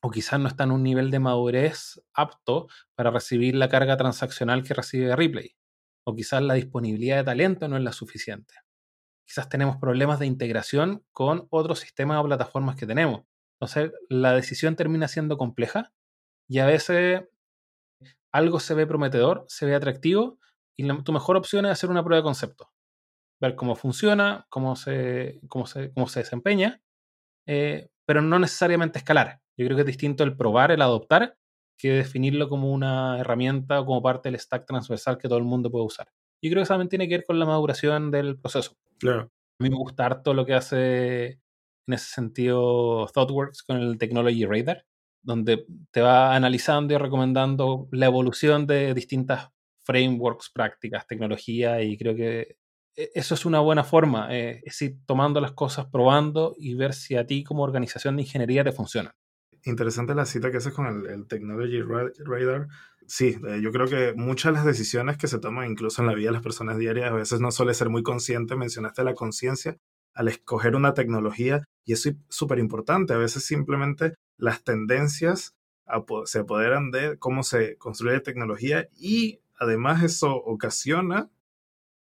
[0.02, 4.62] O quizás no está en un nivel de madurez apto para recibir la carga transaccional
[4.62, 5.59] que recibe Ripley.
[6.10, 8.54] O quizás la disponibilidad de talento no es la suficiente.
[9.24, 13.22] Quizás tenemos problemas de integración con otros sistemas o plataformas que tenemos.
[13.60, 15.92] Entonces, la decisión termina siendo compleja
[16.48, 17.22] y a veces
[18.32, 20.38] algo se ve prometedor, se ve atractivo
[20.76, 22.70] y tu mejor opción es hacer una prueba de concepto.
[23.40, 26.82] Ver cómo funciona, cómo se, cómo se, cómo se desempeña
[27.46, 29.40] eh, pero no necesariamente escalar.
[29.56, 31.36] Yo creo que es distinto el probar, el adoptar,
[31.80, 35.70] que definirlo como una herramienta o como parte del stack transversal que todo el mundo
[35.70, 36.08] puede usar.
[36.42, 38.76] Yo creo que eso también tiene que ver con la maduración del proceso.
[38.98, 39.30] Claro.
[39.58, 41.40] A mí me gusta harto lo que hace
[41.86, 44.84] en ese sentido ThoughtWorks con el Technology Radar,
[45.22, 49.48] donde te va analizando y recomendando la evolución de distintas
[49.82, 52.56] frameworks, prácticas, tecnología, y creo que
[52.96, 56.94] e, eso es una buena forma, eh, es ir tomando las cosas, probando y ver
[56.94, 59.14] si a ti como organización de ingeniería te funciona.
[59.64, 62.68] Interesante la cita que haces con el, Technology Radar.
[63.06, 66.14] Sí, eh, yo creo que muchas de las decisiones que se toman incluso en la
[66.14, 68.56] vida de las personas diarias a veces no suele ser muy consciente.
[68.56, 69.76] Mencionaste la conciencia
[70.14, 73.12] al escoger una tecnología y eso es súper importante.
[73.12, 75.54] A veces simplemente las tendencias
[76.24, 81.28] se apoderan de cómo se construye tecnología y además eso ocasiona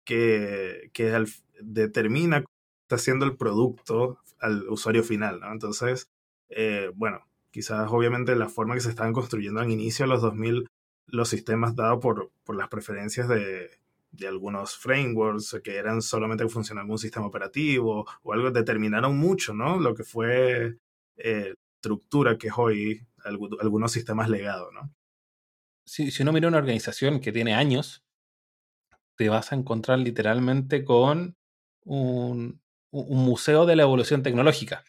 [0.03, 1.25] que, que
[1.61, 2.43] determina
[2.89, 5.41] está haciendo el producto al usuario final.
[5.51, 6.09] Entonces,
[6.49, 7.19] eh, bueno,
[7.51, 10.67] quizás obviamente la forma que se estaban construyendo en inicio de los 2000
[11.07, 13.71] los sistemas dados por, por las preferencias de,
[14.11, 19.53] de, algunos frameworks que eran solamente que funcionaba algún sistema operativo o algo, determinaron mucho,
[19.55, 19.79] ¿no?
[19.79, 20.77] Lo que fue
[21.17, 24.93] eh, estructura que es hoy algunos sistemas legados, ¿no?
[25.85, 28.03] Si, si uno mira una organización que tiene años,
[29.19, 31.35] te vas a encontrar literalmente con
[31.83, 34.85] un, museo de la evolución tecnológica.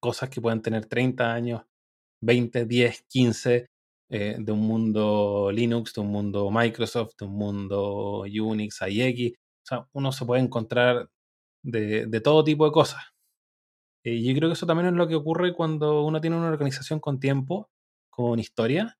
[0.00, 1.62] Cosas que pueden tener 30 años,
[2.20, 3.68] 20, 10, 15,
[4.10, 9.36] de un mundo Linux, de un mundo Microsoft, de un mundo Unix, IX.
[9.36, 11.10] O sea, uno se puede encontrar
[11.62, 13.02] de, todo tipo de cosas.
[14.04, 17.00] Y yo creo que eso también es lo que ocurre cuando uno tiene una organización
[17.00, 17.68] con tiempo,
[18.10, 18.96] con historia,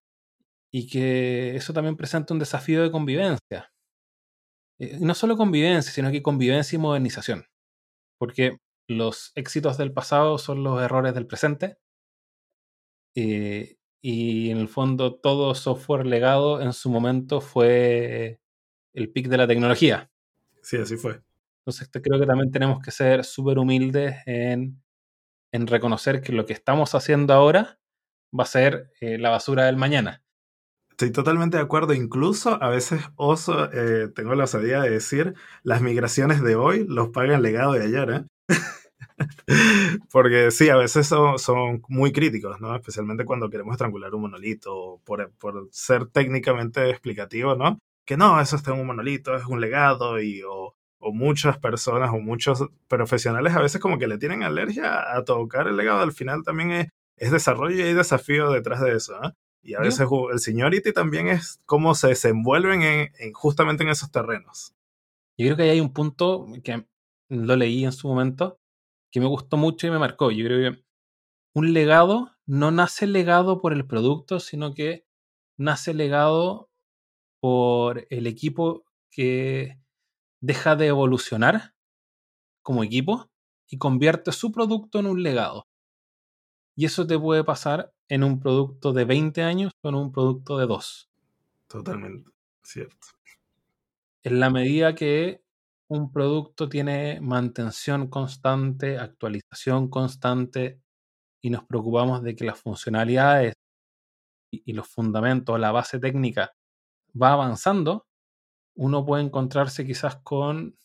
[0.73, 3.73] y que eso también presenta un desafío de convivencia.
[4.79, 7.47] Eh, no solo convivencia, sino que convivencia y modernización.
[8.19, 8.59] Porque
[8.89, 11.79] los éxitos del pasado son los errores del presente.
[13.15, 18.41] Eh, y en el fondo todo software legado en su momento fue
[18.95, 20.11] el pic de la tecnología.
[20.63, 21.21] Sí, así fue.
[21.61, 24.83] Entonces creo que también tenemos que ser súper humildes en,
[25.53, 27.79] en, reconocer que lo que estamos haciendo ahora
[28.39, 30.23] va a ser eh, la basura del mañana.
[30.91, 31.95] Estoy totalmente de acuerdo.
[31.95, 37.11] Incluso a veces oso, eh, tengo la osadía de decir, las migraciones de hoy los
[37.11, 38.11] paga el legado de ayer.
[38.11, 38.25] ¿eh?
[40.13, 42.75] Porque sí, a veces son, son, muy críticos, ¿no?
[42.75, 47.79] Especialmente cuando queremos estrangular un monolito, por, por ser técnicamente explicativo, ¿no?
[48.05, 52.11] Que no, eso está en un monolito, es un legado, y, o, o muchas personas
[52.13, 56.01] o muchos profesionales a veces como que le tienen alergia a tocar el legado.
[56.01, 59.17] Al final también es, es desarrollo y hay desafío detrás de eso.
[59.21, 59.35] ¿ah?
[59.63, 64.75] Y a veces el seniority también es cómo se desenvuelven en, justamente en esos terrenos.
[65.37, 66.85] Yo creo que hay un punto que
[67.29, 68.59] lo leí en su momento
[69.11, 70.31] que me gustó mucho y me marcó.
[70.31, 70.85] Yo creo que
[71.55, 75.07] un legado no nace legado por el producto, sino que
[75.57, 76.71] nace legado
[77.41, 79.79] por el equipo que
[80.41, 81.75] deja de evolucionar
[82.63, 83.31] como equipo
[83.69, 85.67] y convierte su producto en un legado.
[86.77, 90.59] Y eso te puede pasar en un producto de 20 años o en un producto
[90.59, 91.11] de 2.
[91.67, 92.31] Totalmente,
[92.63, 93.09] cierto.
[94.23, 95.43] En la medida que
[95.89, 100.81] un producto tiene mantención constante, actualización constante,
[101.41, 103.55] y nos preocupamos de que las funcionalidades
[104.51, 106.53] y los fundamentos, la base técnica
[107.21, 108.07] va avanzando,
[108.77, 110.77] uno puede encontrarse quizás con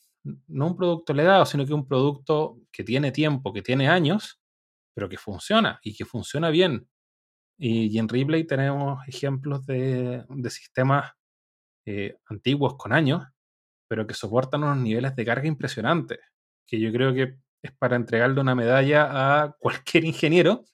[0.48, 4.40] no un producto legado, sino que un producto que tiene tiempo, que tiene años,
[4.96, 6.88] pero que funciona y que funciona bien.
[7.58, 11.12] Y, en Ripley tenemos ejemplos de, sistemas
[11.86, 13.24] eh, antiguos con años,
[13.94, 16.18] pero que soportan unos niveles de carga impresionantes,
[16.66, 20.66] que yo creo que es para entregarle una medalla a cualquier ingeniero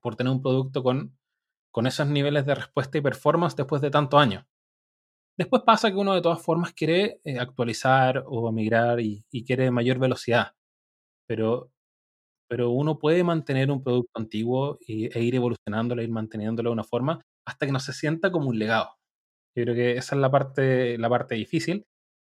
[0.00, 1.14] por tener un producto con,
[1.70, 4.46] con esos niveles de respuesta y performance después de tantos años.
[5.36, 9.98] Después pasa que uno de todas formas quiere eh, actualizar o migrar y, quiere mayor
[9.98, 10.52] velocidad,
[11.26, 11.70] pero,
[12.48, 17.20] pero uno puede mantener un producto antiguo e ir evolucionándolo, ir manteniéndolo de una forma
[17.46, 18.96] hasta que no se sienta como un legado.
[19.54, 21.84] Yo creo que esa es la parte, la parte difícil.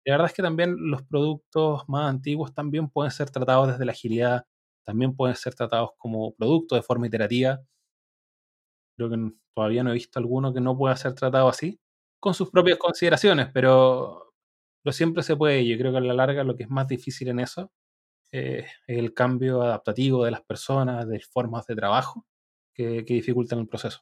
[0.10, 3.92] La verdad es que también los productos más antiguos también pueden ser tratados desde la
[3.92, 4.46] agilidad,
[4.84, 7.62] también pueden ser tratados como productos de forma iterativa.
[8.98, 11.80] Creo que todavía no he visto alguno que no pueda ser tratado así
[12.20, 14.34] con sus propias consideraciones, pero,
[14.84, 15.68] pero siempre se puede.
[15.68, 17.72] Yo creo que a la larga lo que es más difícil en eso
[18.32, 22.26] eh, es el cambio adaptativo de las personas, de formas de trabajo
[22.74, 24.02] que, dificultan el proceso.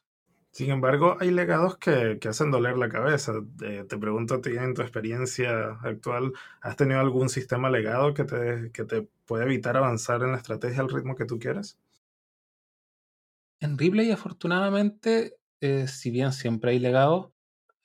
[0.50, 3.32] Sin embargo, hay legados que, hacen doler la cabeza.
[3.62, 8.24] Eh, te pregunto a ti, en tu experiencia actual, ¿has tenido algún sistema legado que
[8.24, 11.78] te, que te puede evitar avanzar en la estrategia al ritmo que tú quieres?
[13.60, 17.30] En Ripley, afortunadamente, eh, si bien siempre hay legados,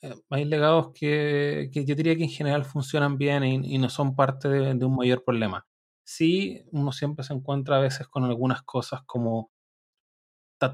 [0.02, 4.50] eh, hay legados que, yo diría que en general funcionan bien y, no son parte
[4.50, 5.66] de, un mayor problema.
[6.04, 9.52] Sí, uno siempre se encuentra a veces con algunas cosas como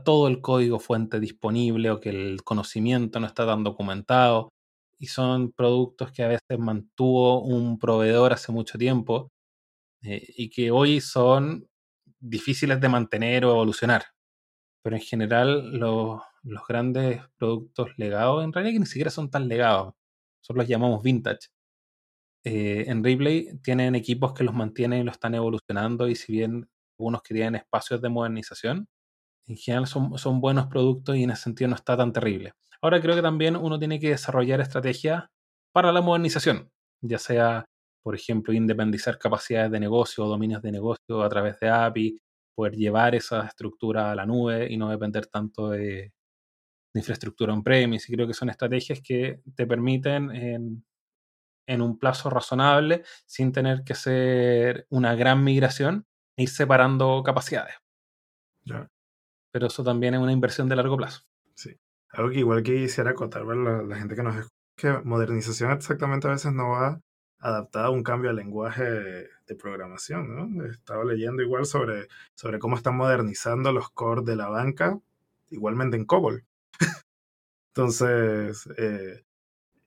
[0.03, 4.49] todo el código fuente disponible o que el conocimiento no está tan documentado
[4.99, 9.31] y son productos que a veces mantuvo un proveedor hace mucho tiempo
[10.03, 11.67] eh, y que hoy son
[12.19, 14.03] difíciles de mantener o evolucionar.
[14.83, 19.93] Pero en general los, los grandes productos legados, en realidad ni siquiera son tan legados,
[20.41, 21.49] nosotros los llamamos vintage.
[22.45, 26.69] Eh, en Ripley tienen equipos que los mantienen y los están evolucionando y si bien
[26.97, 28.87] algunos que tienen espacios de modernización,
[29.49, 32.53] en general son, buenos productos y en ese sentido no está tan terrible.
[32.81, 35.25] Ahora creo que también uno tiene que desarrollar estrategias
[35.73, 37.65] para la modernización, ya sea,
[38.03, 42.21] por ejemplo, independizar capacidades de negocio o dominios de negocio a través de API,
[42.55, 46.13] poder llevar esa estructura a la nube y no depender tanto de,
[46.93, 48.11] infraestructura on-premise.
[48.11, 53.93] Y creo que son estrategias que te permiten en, un plazo razonable, sin tener que
[53.93, 57.75] hacer una gran migración, ir separando capacidades.
[59.51, 61.21] Pero eso también es una inversión de largo plazo.
[61.55, 61.75] Sí.
[62.11, 66.31] Algo que igual que quisiera acotar la, gente que nos escucha, que modernización exactamente a
[66.31, 67.01] veces no va
[67.39, 70.35] adaptada a un cambio al lenguaje de, programación.
[70.35, 70.65] ¿no?
[70.65, 74.99] Estaba leyendo igual sobre, sobre cómo están modernizando los cores de la banca,
[75.49, 76.45] igualmente en COBOL.
[77.73, 79.23] Entonces, eh,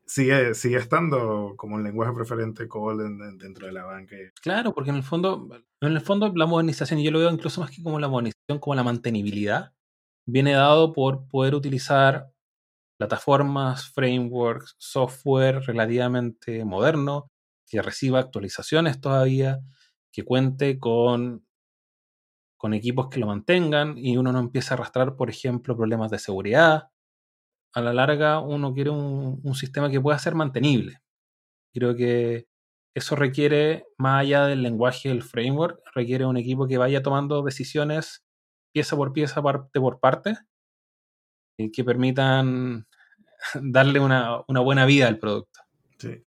[0.06, 4.16] sigue, sigue estando como un lenguaje preferente COBOL dentro de la banca.
[4.42, 5.48] Claro, porque en el fondo,
[5.80, 8.58] en el fondo la modernización, y yo lo veo incluso más que como la modernización,
[8.58, 9.72] como la mantenibilidad,
[10.26, 12.30] viene dado por poder utilizar
[12.98, 17.30] plataformas, frameworks, software relativamente moderno,
[17.66, 19.60] que reciba actualizaciones todavía,
[20.12, 21.44] que cuente con,
[22.56, 26.18] con equipos que lo mantengan y uno no empieza a arrastrar, por ejemplo, problemas de
[26.18, 26.91] seguridad
[27.72, 31.00] a la larga uno quiere un, sistema que pueda ser mantenible.
[31.72, 32.46] Creo que
[32.94, 38.24] eso requiere, más allá del lenguaje del framework, requiere un equipo que vaya tomando decisiones
[38.72, 40.36] pieza por pieza, parte por parte,
[41.72, 42.86] que permitan
[43.62, 45.60] darle una, buena vida al producto.
[45.98, 46.24] Sí.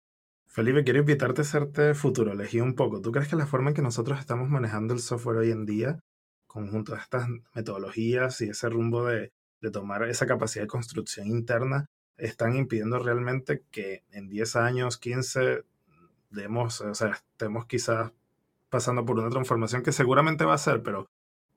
[0.46, 3.00] Felipe, quiero invitarte a hacerte futurología un poco.
[3.00, 5.98] ¿Tú crees que la forma en que nosotros estamos manejando el software hoy en día,
[6.46, 9.32] conjunto a estas metodologías y ese rumbo de
[9.64, 11.86] de tomar esa capacidad de construcción interna,
[12.18, 15.64] están impidiendo realmente que en 10 años, 15,
[16.30, 18.12] demos, o sea, estemos quizás
[18.68, 21.08] pasando por una transformación que seguramente va a ser, pero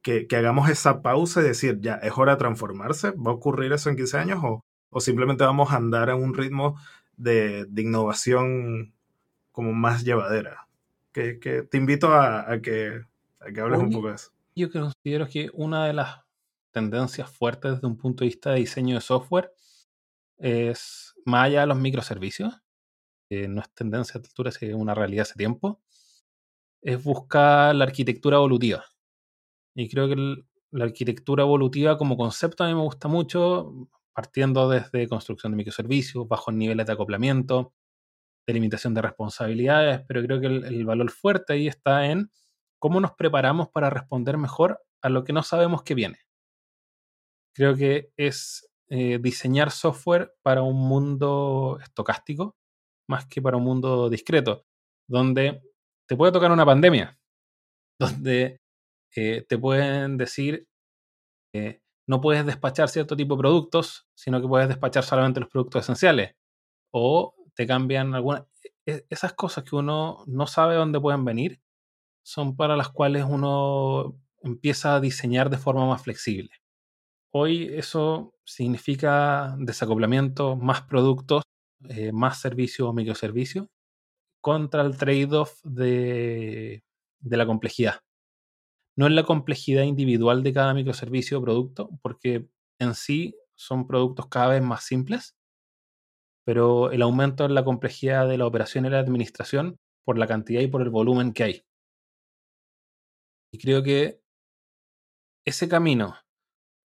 [0.02, 3.12] que, hagamos esa pausa y decir, ya, es hora de transformarse?
[3.12, 6.34] ¿Va a ocurrir eso en 15 años o, o simplemente vamos a andar a un
[6.34, 6.80] ritmo
[7.18, 8.94] de, de innovación
[9.52, 10.68] como más llevadera?
[11.12, 13.02] Que, que te invito a, a, que,
[13.42, 14.32] a que hables un poco de eso.
[14.56, 16.27] Yo considero que una de las
[16.78, 19.52] tendencias fuertes desde un punto de vista de diseño de software
[20.38, 22.54] es más allá de los microservicios,
[23.28, 25.82] que no es tendencia a esta altura, es una realidad hace tiempo,
[26.82, 28.86] es buscar la arquitectura evolutiva.
[29.76, 30.16] Y creo que
[30.72, 36.28] la arquitectura evolutiva como concepto a mí me gusta mucho, partiendo desde construcción de microservicios,
[36.28, 37.74] bajos niveles de acoplamiento,
[38.46, 42.32] delimitación de responsabilidades, pero creo que el, valor fuerte ahí está en
[42.80, 46.27] cómo nos preparamos para responder mejor a lo que no sabemos que viene.
[47.58, 52.56] Creo que es eh, diseñar software para un mundo estocástico
[53.10, 54.68] más que para un mundo discreto,
[55.10, 55.64] donde
[56.08, 57.18] te puede tocar una pandemia,
[58.00, 58.60] donde
[59.16, 60.68] eh, te pueden decir
[61.52, 65.82] que no puedes despachar cierto tipo de productos, sino que puedes despachar solamente los productos
[65.82, 66.36] esenciales.
[66.94, 68.44] O te cambian algunas...
[68.86, 71.60] E, esas cosas que uno no sabe dónde pueden venir
[72.24, 76.52] son para las cuales uno empieza a diseñar de forma más flexible.
[77.40, 81.44] Hoy eso significa desacoplamiento, más productos,
[81.88, 83.68] eh, más servicios o microservicios,
[84.42, 86.84] contra el trade-off de,
[87.22, 88.00] la complejidad.
[88.96, 94.28] No es la complejidad individual de cada microservicio o producto, porque en sí son productos
[94.30, 95.38] cada vez más simples,
[96.44, 100.62] pero el aumento en la complejidad de la operación y la administración por la cantidad
[100.62, 101.66] y por el volumen que hay.
[103.52, 104.24] Y creo que
[105.46, 106.16] ese camino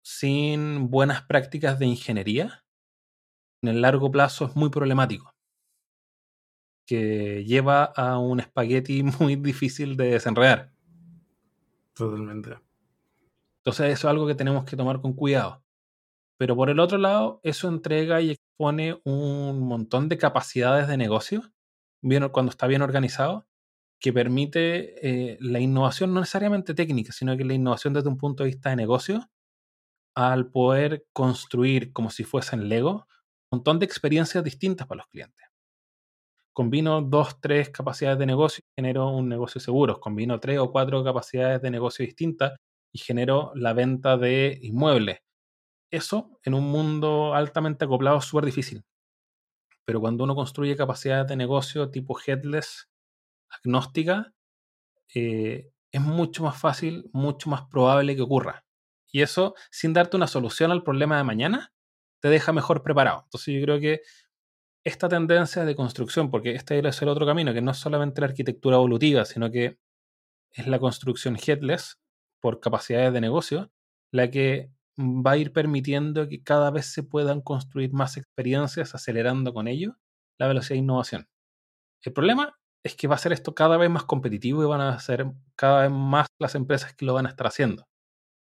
[0.03, 2.65] sin buenas prácticas de ingeniería
[3.63, 5.33] en el largo plazo es muy problemático
[6.87, 10.73] que lleva a un espagueti muy difícil de desenredar.
[11.95, 12.59] Totalmente.
[13.59, 15.63] Entonces eso es algo que tenemos que tomar con cuidado.
[16.39, 21.43] Pero por el otro lado, eso entrega y expone un montón de capacidades de negocio,
[22.01, 23.47] bien, cuando está bien organizado,
[24.01, 28.43] que permite eh, la innovación no necesariamente técnica, sino que la innovación desde un punto
[28.43, 29.31] de vista de negocio,
[30.15, 33.07] al poder construir como si fuesen Lego,
[33.51, 35.43] un montón de experiencias distintas para los clientes
[36.53, 40.01] combino dos, tres capacidades de negocio y genero un negocio seguro.
[40.01, 42.59] Combino tres o cuatro capacidades de negocio distintas
[42.93, 45.19] y genero la venta de inmuebles.
[45.91, 48.85] Eso en un mundo altamente acoplado es súper difícil.
[49.85, 52.89] Pero cuando uno construye capacidades de negocio tipo headless,
[53.49, 54.33] agnóstica,
[55.15, 58.65] eh, es mucho más fácil, mucho más probable que ocurra.
[59.13, 61.73] Y eso, sin darte una solución al problema de mañana,
[62.21, 63.23] te deja mejor preparado.
[63.25, 64.01] Entonces yo creo que
[64.85, 68.29] esta tendencia de construcción, porque este es el otro camino, que no es solamente la
[68.29, 69.79] arquitectura evolutiva, sino que
[70.53, 72.01] es la construcción headless
[72.41, 73.71] por capacidades de negocio,
[74.11, 79.55] la que va a ir permitiendo que cada vez se puedan construir más experiencias, acelerando
[79.55, 79.97] con ello
[80.39, 81.29] la velocidad de innovación.
[82.03, 84.99] El problema es que va a ser esto cada vez más competitivo y van a
[84.99, 87.87] ser cada vez más las empresas que lo van a estar haciendo.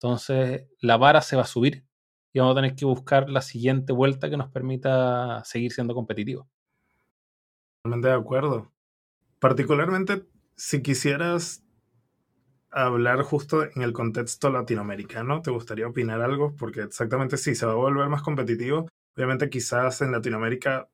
[0.01, 1.85] Entonces, la vara se va a subir
[2.33, 6.47] y vamos a tener que buscar la siguiente vuelta que nos permita seguir siendo competitivos.
[7.83, 8.73] Totalmente de acuerdo.
[9.41, 10.25] Particularmente
[10.59, 11.65] si quisieras
[12.71, 16.55] hablar justo en el contexto latinoamericano, ¿te gustaría opinar algo?
[16.57, 18.89] Porque exactamente sí, se va a volver más competitivo.
[19.17, 20.89] Obviamente quizás en Latinoamérica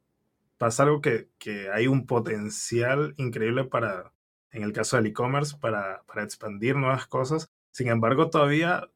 [0.58, 4.12] pasa algo que, que hay un potencial increíble para,
[4.50, 7.50] en el caso del e-commerce, para, para expandir nuevas cosas.
[7.70, 8.90] Sin embargo, todavía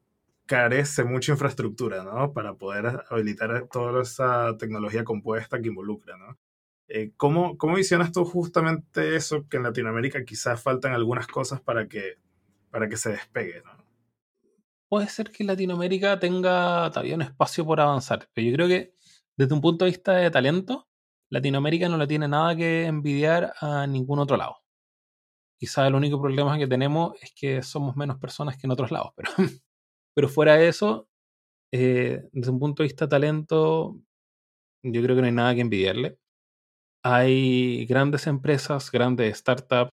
[0.49, 2.33] carece mucha infraestructura, ¿no?
[2.33, 6.39] Para poder habilitar toda esa tecnología compuesta que involucra, ¿no?
[6.87, 11.87] Eh, ¿cómo, ¿Cómo visionas tú justamente eso que en Latinoamérica quizás faltan algunas cosas para
[11.87, 12.17] que,
[12.71, 13.85] para que se despegue, ¿no?
[14.87, 18.95] Puede ser que Latinoamérica tenga todavía un espacio por avanzar, pero yo creo que
[19.37, 20.89] desde un punto de vista de talento,
[21.29, 24.63] Latinoamérica no le tiene nada que envidiar a ningún otro lado.
[25.59, 29.11] Quizás el único problema que tenemos es que somos menos personas que en otros lados,
[29.15, 29.29] pero
[30.15, 31.07] Pero fuera de eso,
[31.71, 33.99] eh, desde un punto de vista talento,
[34.83, 36.19] yo creo que no hay nada que envidiarle.
[37.03, 39.91] Hay grandes empresas, grandes startups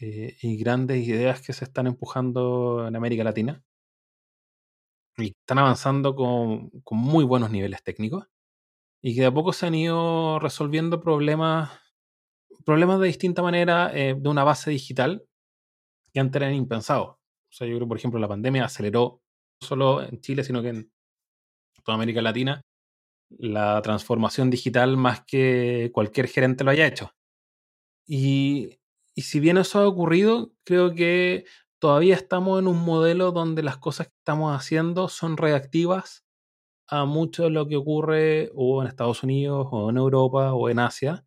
[0.00, 3.62] eh, y grandes ideas que se están empujando en América Latina
[5.18, 8.26] y están avanzando con, muy buenos niveles técnicos
[9.02, 11.70] y que de a poco se han ido resolviendo problemas,
[12.64, 15.24] problemas de distinta manera eh, de una base digital
[16.12, 17.08] que antes eran impensados.
[17.08, 19.22] O sea, yo creo, por ejemplo, la pandemia aceleró
[19.60, 20.92] solo en Chile, sino que en
[21.84, 22.62] toda América Latina,
[23.30, 27.12] la transformación digital más que cualquier gerente lo haya hecho.
[28.06, 28.78] Y,
[29.16, 31.44] si bien eso ha ocurrido, creo que
[31.78, 36.24] todavía estamos en un modelo donde las cosas que estamos haciendo son reactivas
[36.88, 40.78] a mucho de lo que ocurre o en Estados Unidos o en Europa o en
[40.78, 41.24] Asia,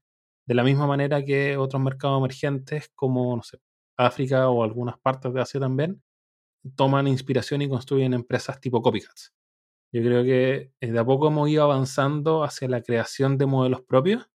[0.47, 3.59] de la misma manera que otros mercados emergentes como, no sé,
[3.97, 6.01] África o algunas partes de Asia también,
[6.75, 9.33] toman inspiración y construyen empresas tipo copycats.
[9.91, 13.81] Yo creo que eh, de a poco hemos ido avanzando hacia la creación de modelos
[13.81, 14.29] propios,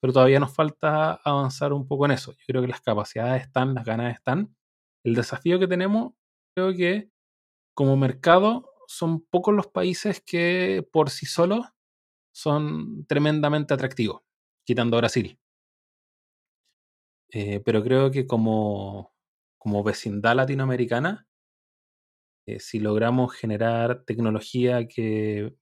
[0.00, 2.32] pero todavía nos falta avanzar un poco en eso.
[2.32, 4.56] Yo creo que las capacidades están, las ganas están.
[5.04, 6.14] El desafío que tenemos,
[6.54, 7.10] creo que
[7.74, 11.66] como mercado son pocos los países que por sí solos
[12.32, 14.22] son tremendamente atractivos,
[14.64, 15.38] quitando Brasil.
[17.30, 19.14] Eh, pero creo que como,
[19.58, 21.25] como vecindad latinoamericana,
[22.46, 25.54] eh, si logramos generar tecnología que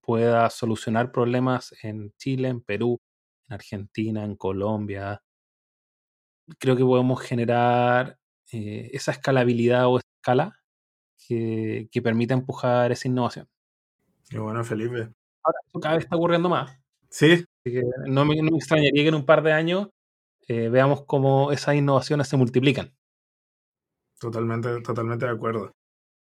[0.00, 3.00] pueda solucionar problemas en Chile, en Perú,
[3.48, 5.22] en Argentina, en Colombia,
[6.58, 8.18] creo que podemos generar
[8.52, 10.56] eh, esa escalabilidad o escala
[11.28, 13.48] que, que, permita empujar esa innovación.
[14.28, 15.12] Qué bueno, Felipe.
[15.42, 16.76] Ahora, cada vez está ocurriendo más.
[17.08, 17.44] Sí.
[18.06, 19.88] no, me, no, me, extrañaría que en un par de años
[20.48, 22.94] eh, veamos cómo esas innovaciones se multiplican.
[24.18, 25.72] Totalmente, totalmente de acuerdo.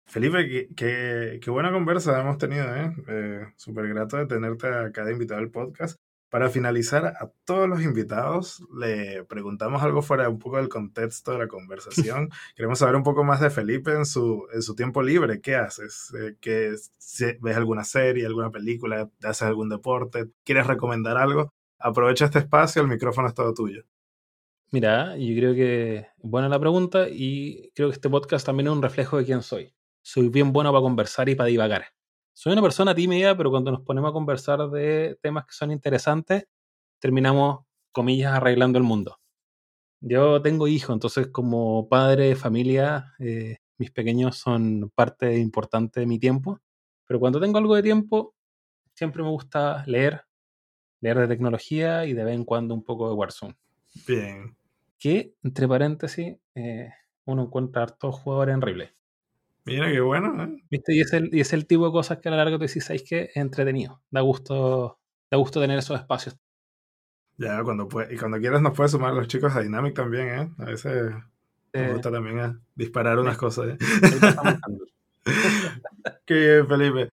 [0.09, 2.91] Felipe, qué, qué, buena conversa hemos tenido, ¿eh?
[3.07, 5.99] eh Súper grato de tenerte acá de invitado al podcast.
[6.29, 11.37] Para finalizar, a todos los invitados le preguntamos algo fuera un poco del contexto de
[11.37, 12.29] la conversación.
[12.55, 15.41] Queremos saber un poco más de Felipe en su, en su tiempo libre.
[15.41, 16.11] ¿Qué haces?
[16.19, 16.73] Eh, ¿Qué,
[17.41, 19.11] ¿Ves alguna serie, alguna película?
[19.23, 20.31] ¿Haces algún deporte?
[20.43, 21.53] ¿Quieres recomendar algo?
[21.77, 23.83] Aprovecha este espacio, el micrófono es todo tuyo.
[24.71, 28.81] Mira, yo creo que buena la pregunta y creo que este podcast también es un
[28.81, 29.73] reflejo de quién soy.
[30.01, 31.85] Soy bien bueno para conversar y para divagar.
[32.33, 36.47] Soy una persona tímida, pero cuando nos ponemos a conversar de temas que son interesantes,
[36.99, 39.19] terminamos, comillas, arreglando el mundo.
[40.01, 46.05] Yo tengo hijos, entonces como padre de familia, eh, mis pequeños son parte importante de
[46.05, 46.59] mi tiempo.
[47.05, 48.35] Pero cuando tengo algo de tiempo,
[48.93, 50.23] siempre me gusta leer,
[51.01, 53.55] leer de tecnología y de vez en cuando un poco de Warzone.
[54.07, 54.55] Bien
[54.99, 56.93] que, entre paréntesis, eh,
[57.25, 58.89] uno encuentra hartos jugadores en Ripley.
[59.69, 60.63] Mira, qué bueno, ¿eh?
[60.71, 60.95] ¿Viste?
[60.95, 62.85] Y es, el, y es el tipo de cosas que a lo largo te decís,
[62.85, 64.01] ¿sabes Es entretenido.
[64.09, 64.97] Da gusto,
[65.29, 66.39] da gusto tener esos espacios.
[67.37, 70.49] Ya, cuando, puede, y cuando quieras nos puedes sumar los chicos a Dynamic también, ¿eh?
[70.57, 71.13] A veces
[71.71, 73.69] me gusta también a disparar unas cosas.
[73.69, 73.77] ¿eh?
[76.25, 77.09] Qué bien, Felipe.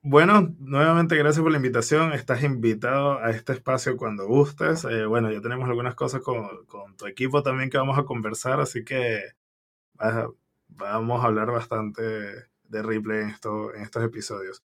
[0.00, 2.12] Bueno, nuevamente gracias por la invitación.
[2.12, 4.84] Estás invitado a este espacio cuando gustes.
[4.84, 8.60] Eh, bueno, ya tenemos algunas cosas con, con, tu equipo también que vamos a conversar,
[8.60, 9.22] así que
[10.76, 14.62] vamos a hablar bastante de Ripley en, esto, en estos episodios.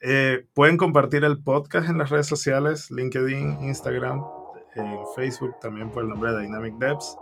[0.00, 4.22] Eh, pueden compartir el podcast en las redes sociales, LinkedIn, Instagram,
[4.74, 7.16] en Facebook, también por el nombre de Dynamic Devs.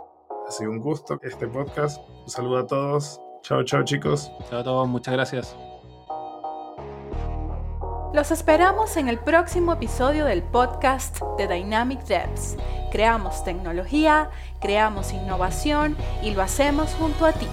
[0.47, 1.99] Ha sido un gusto este podcast.
[2.23, 3.19] Un saludo a todos.
[3.41, 4.31] Chao, chao chicos.
[4.49, 5.55] Chao a todos, muchas gracias.
[8.13, 12.57] Los esperamos en el próximo episodio del podcast de Dynamic Devs.
[12.91, 17.47] Creamos tecnología, creamos innovación y lo hacemos junto a ti.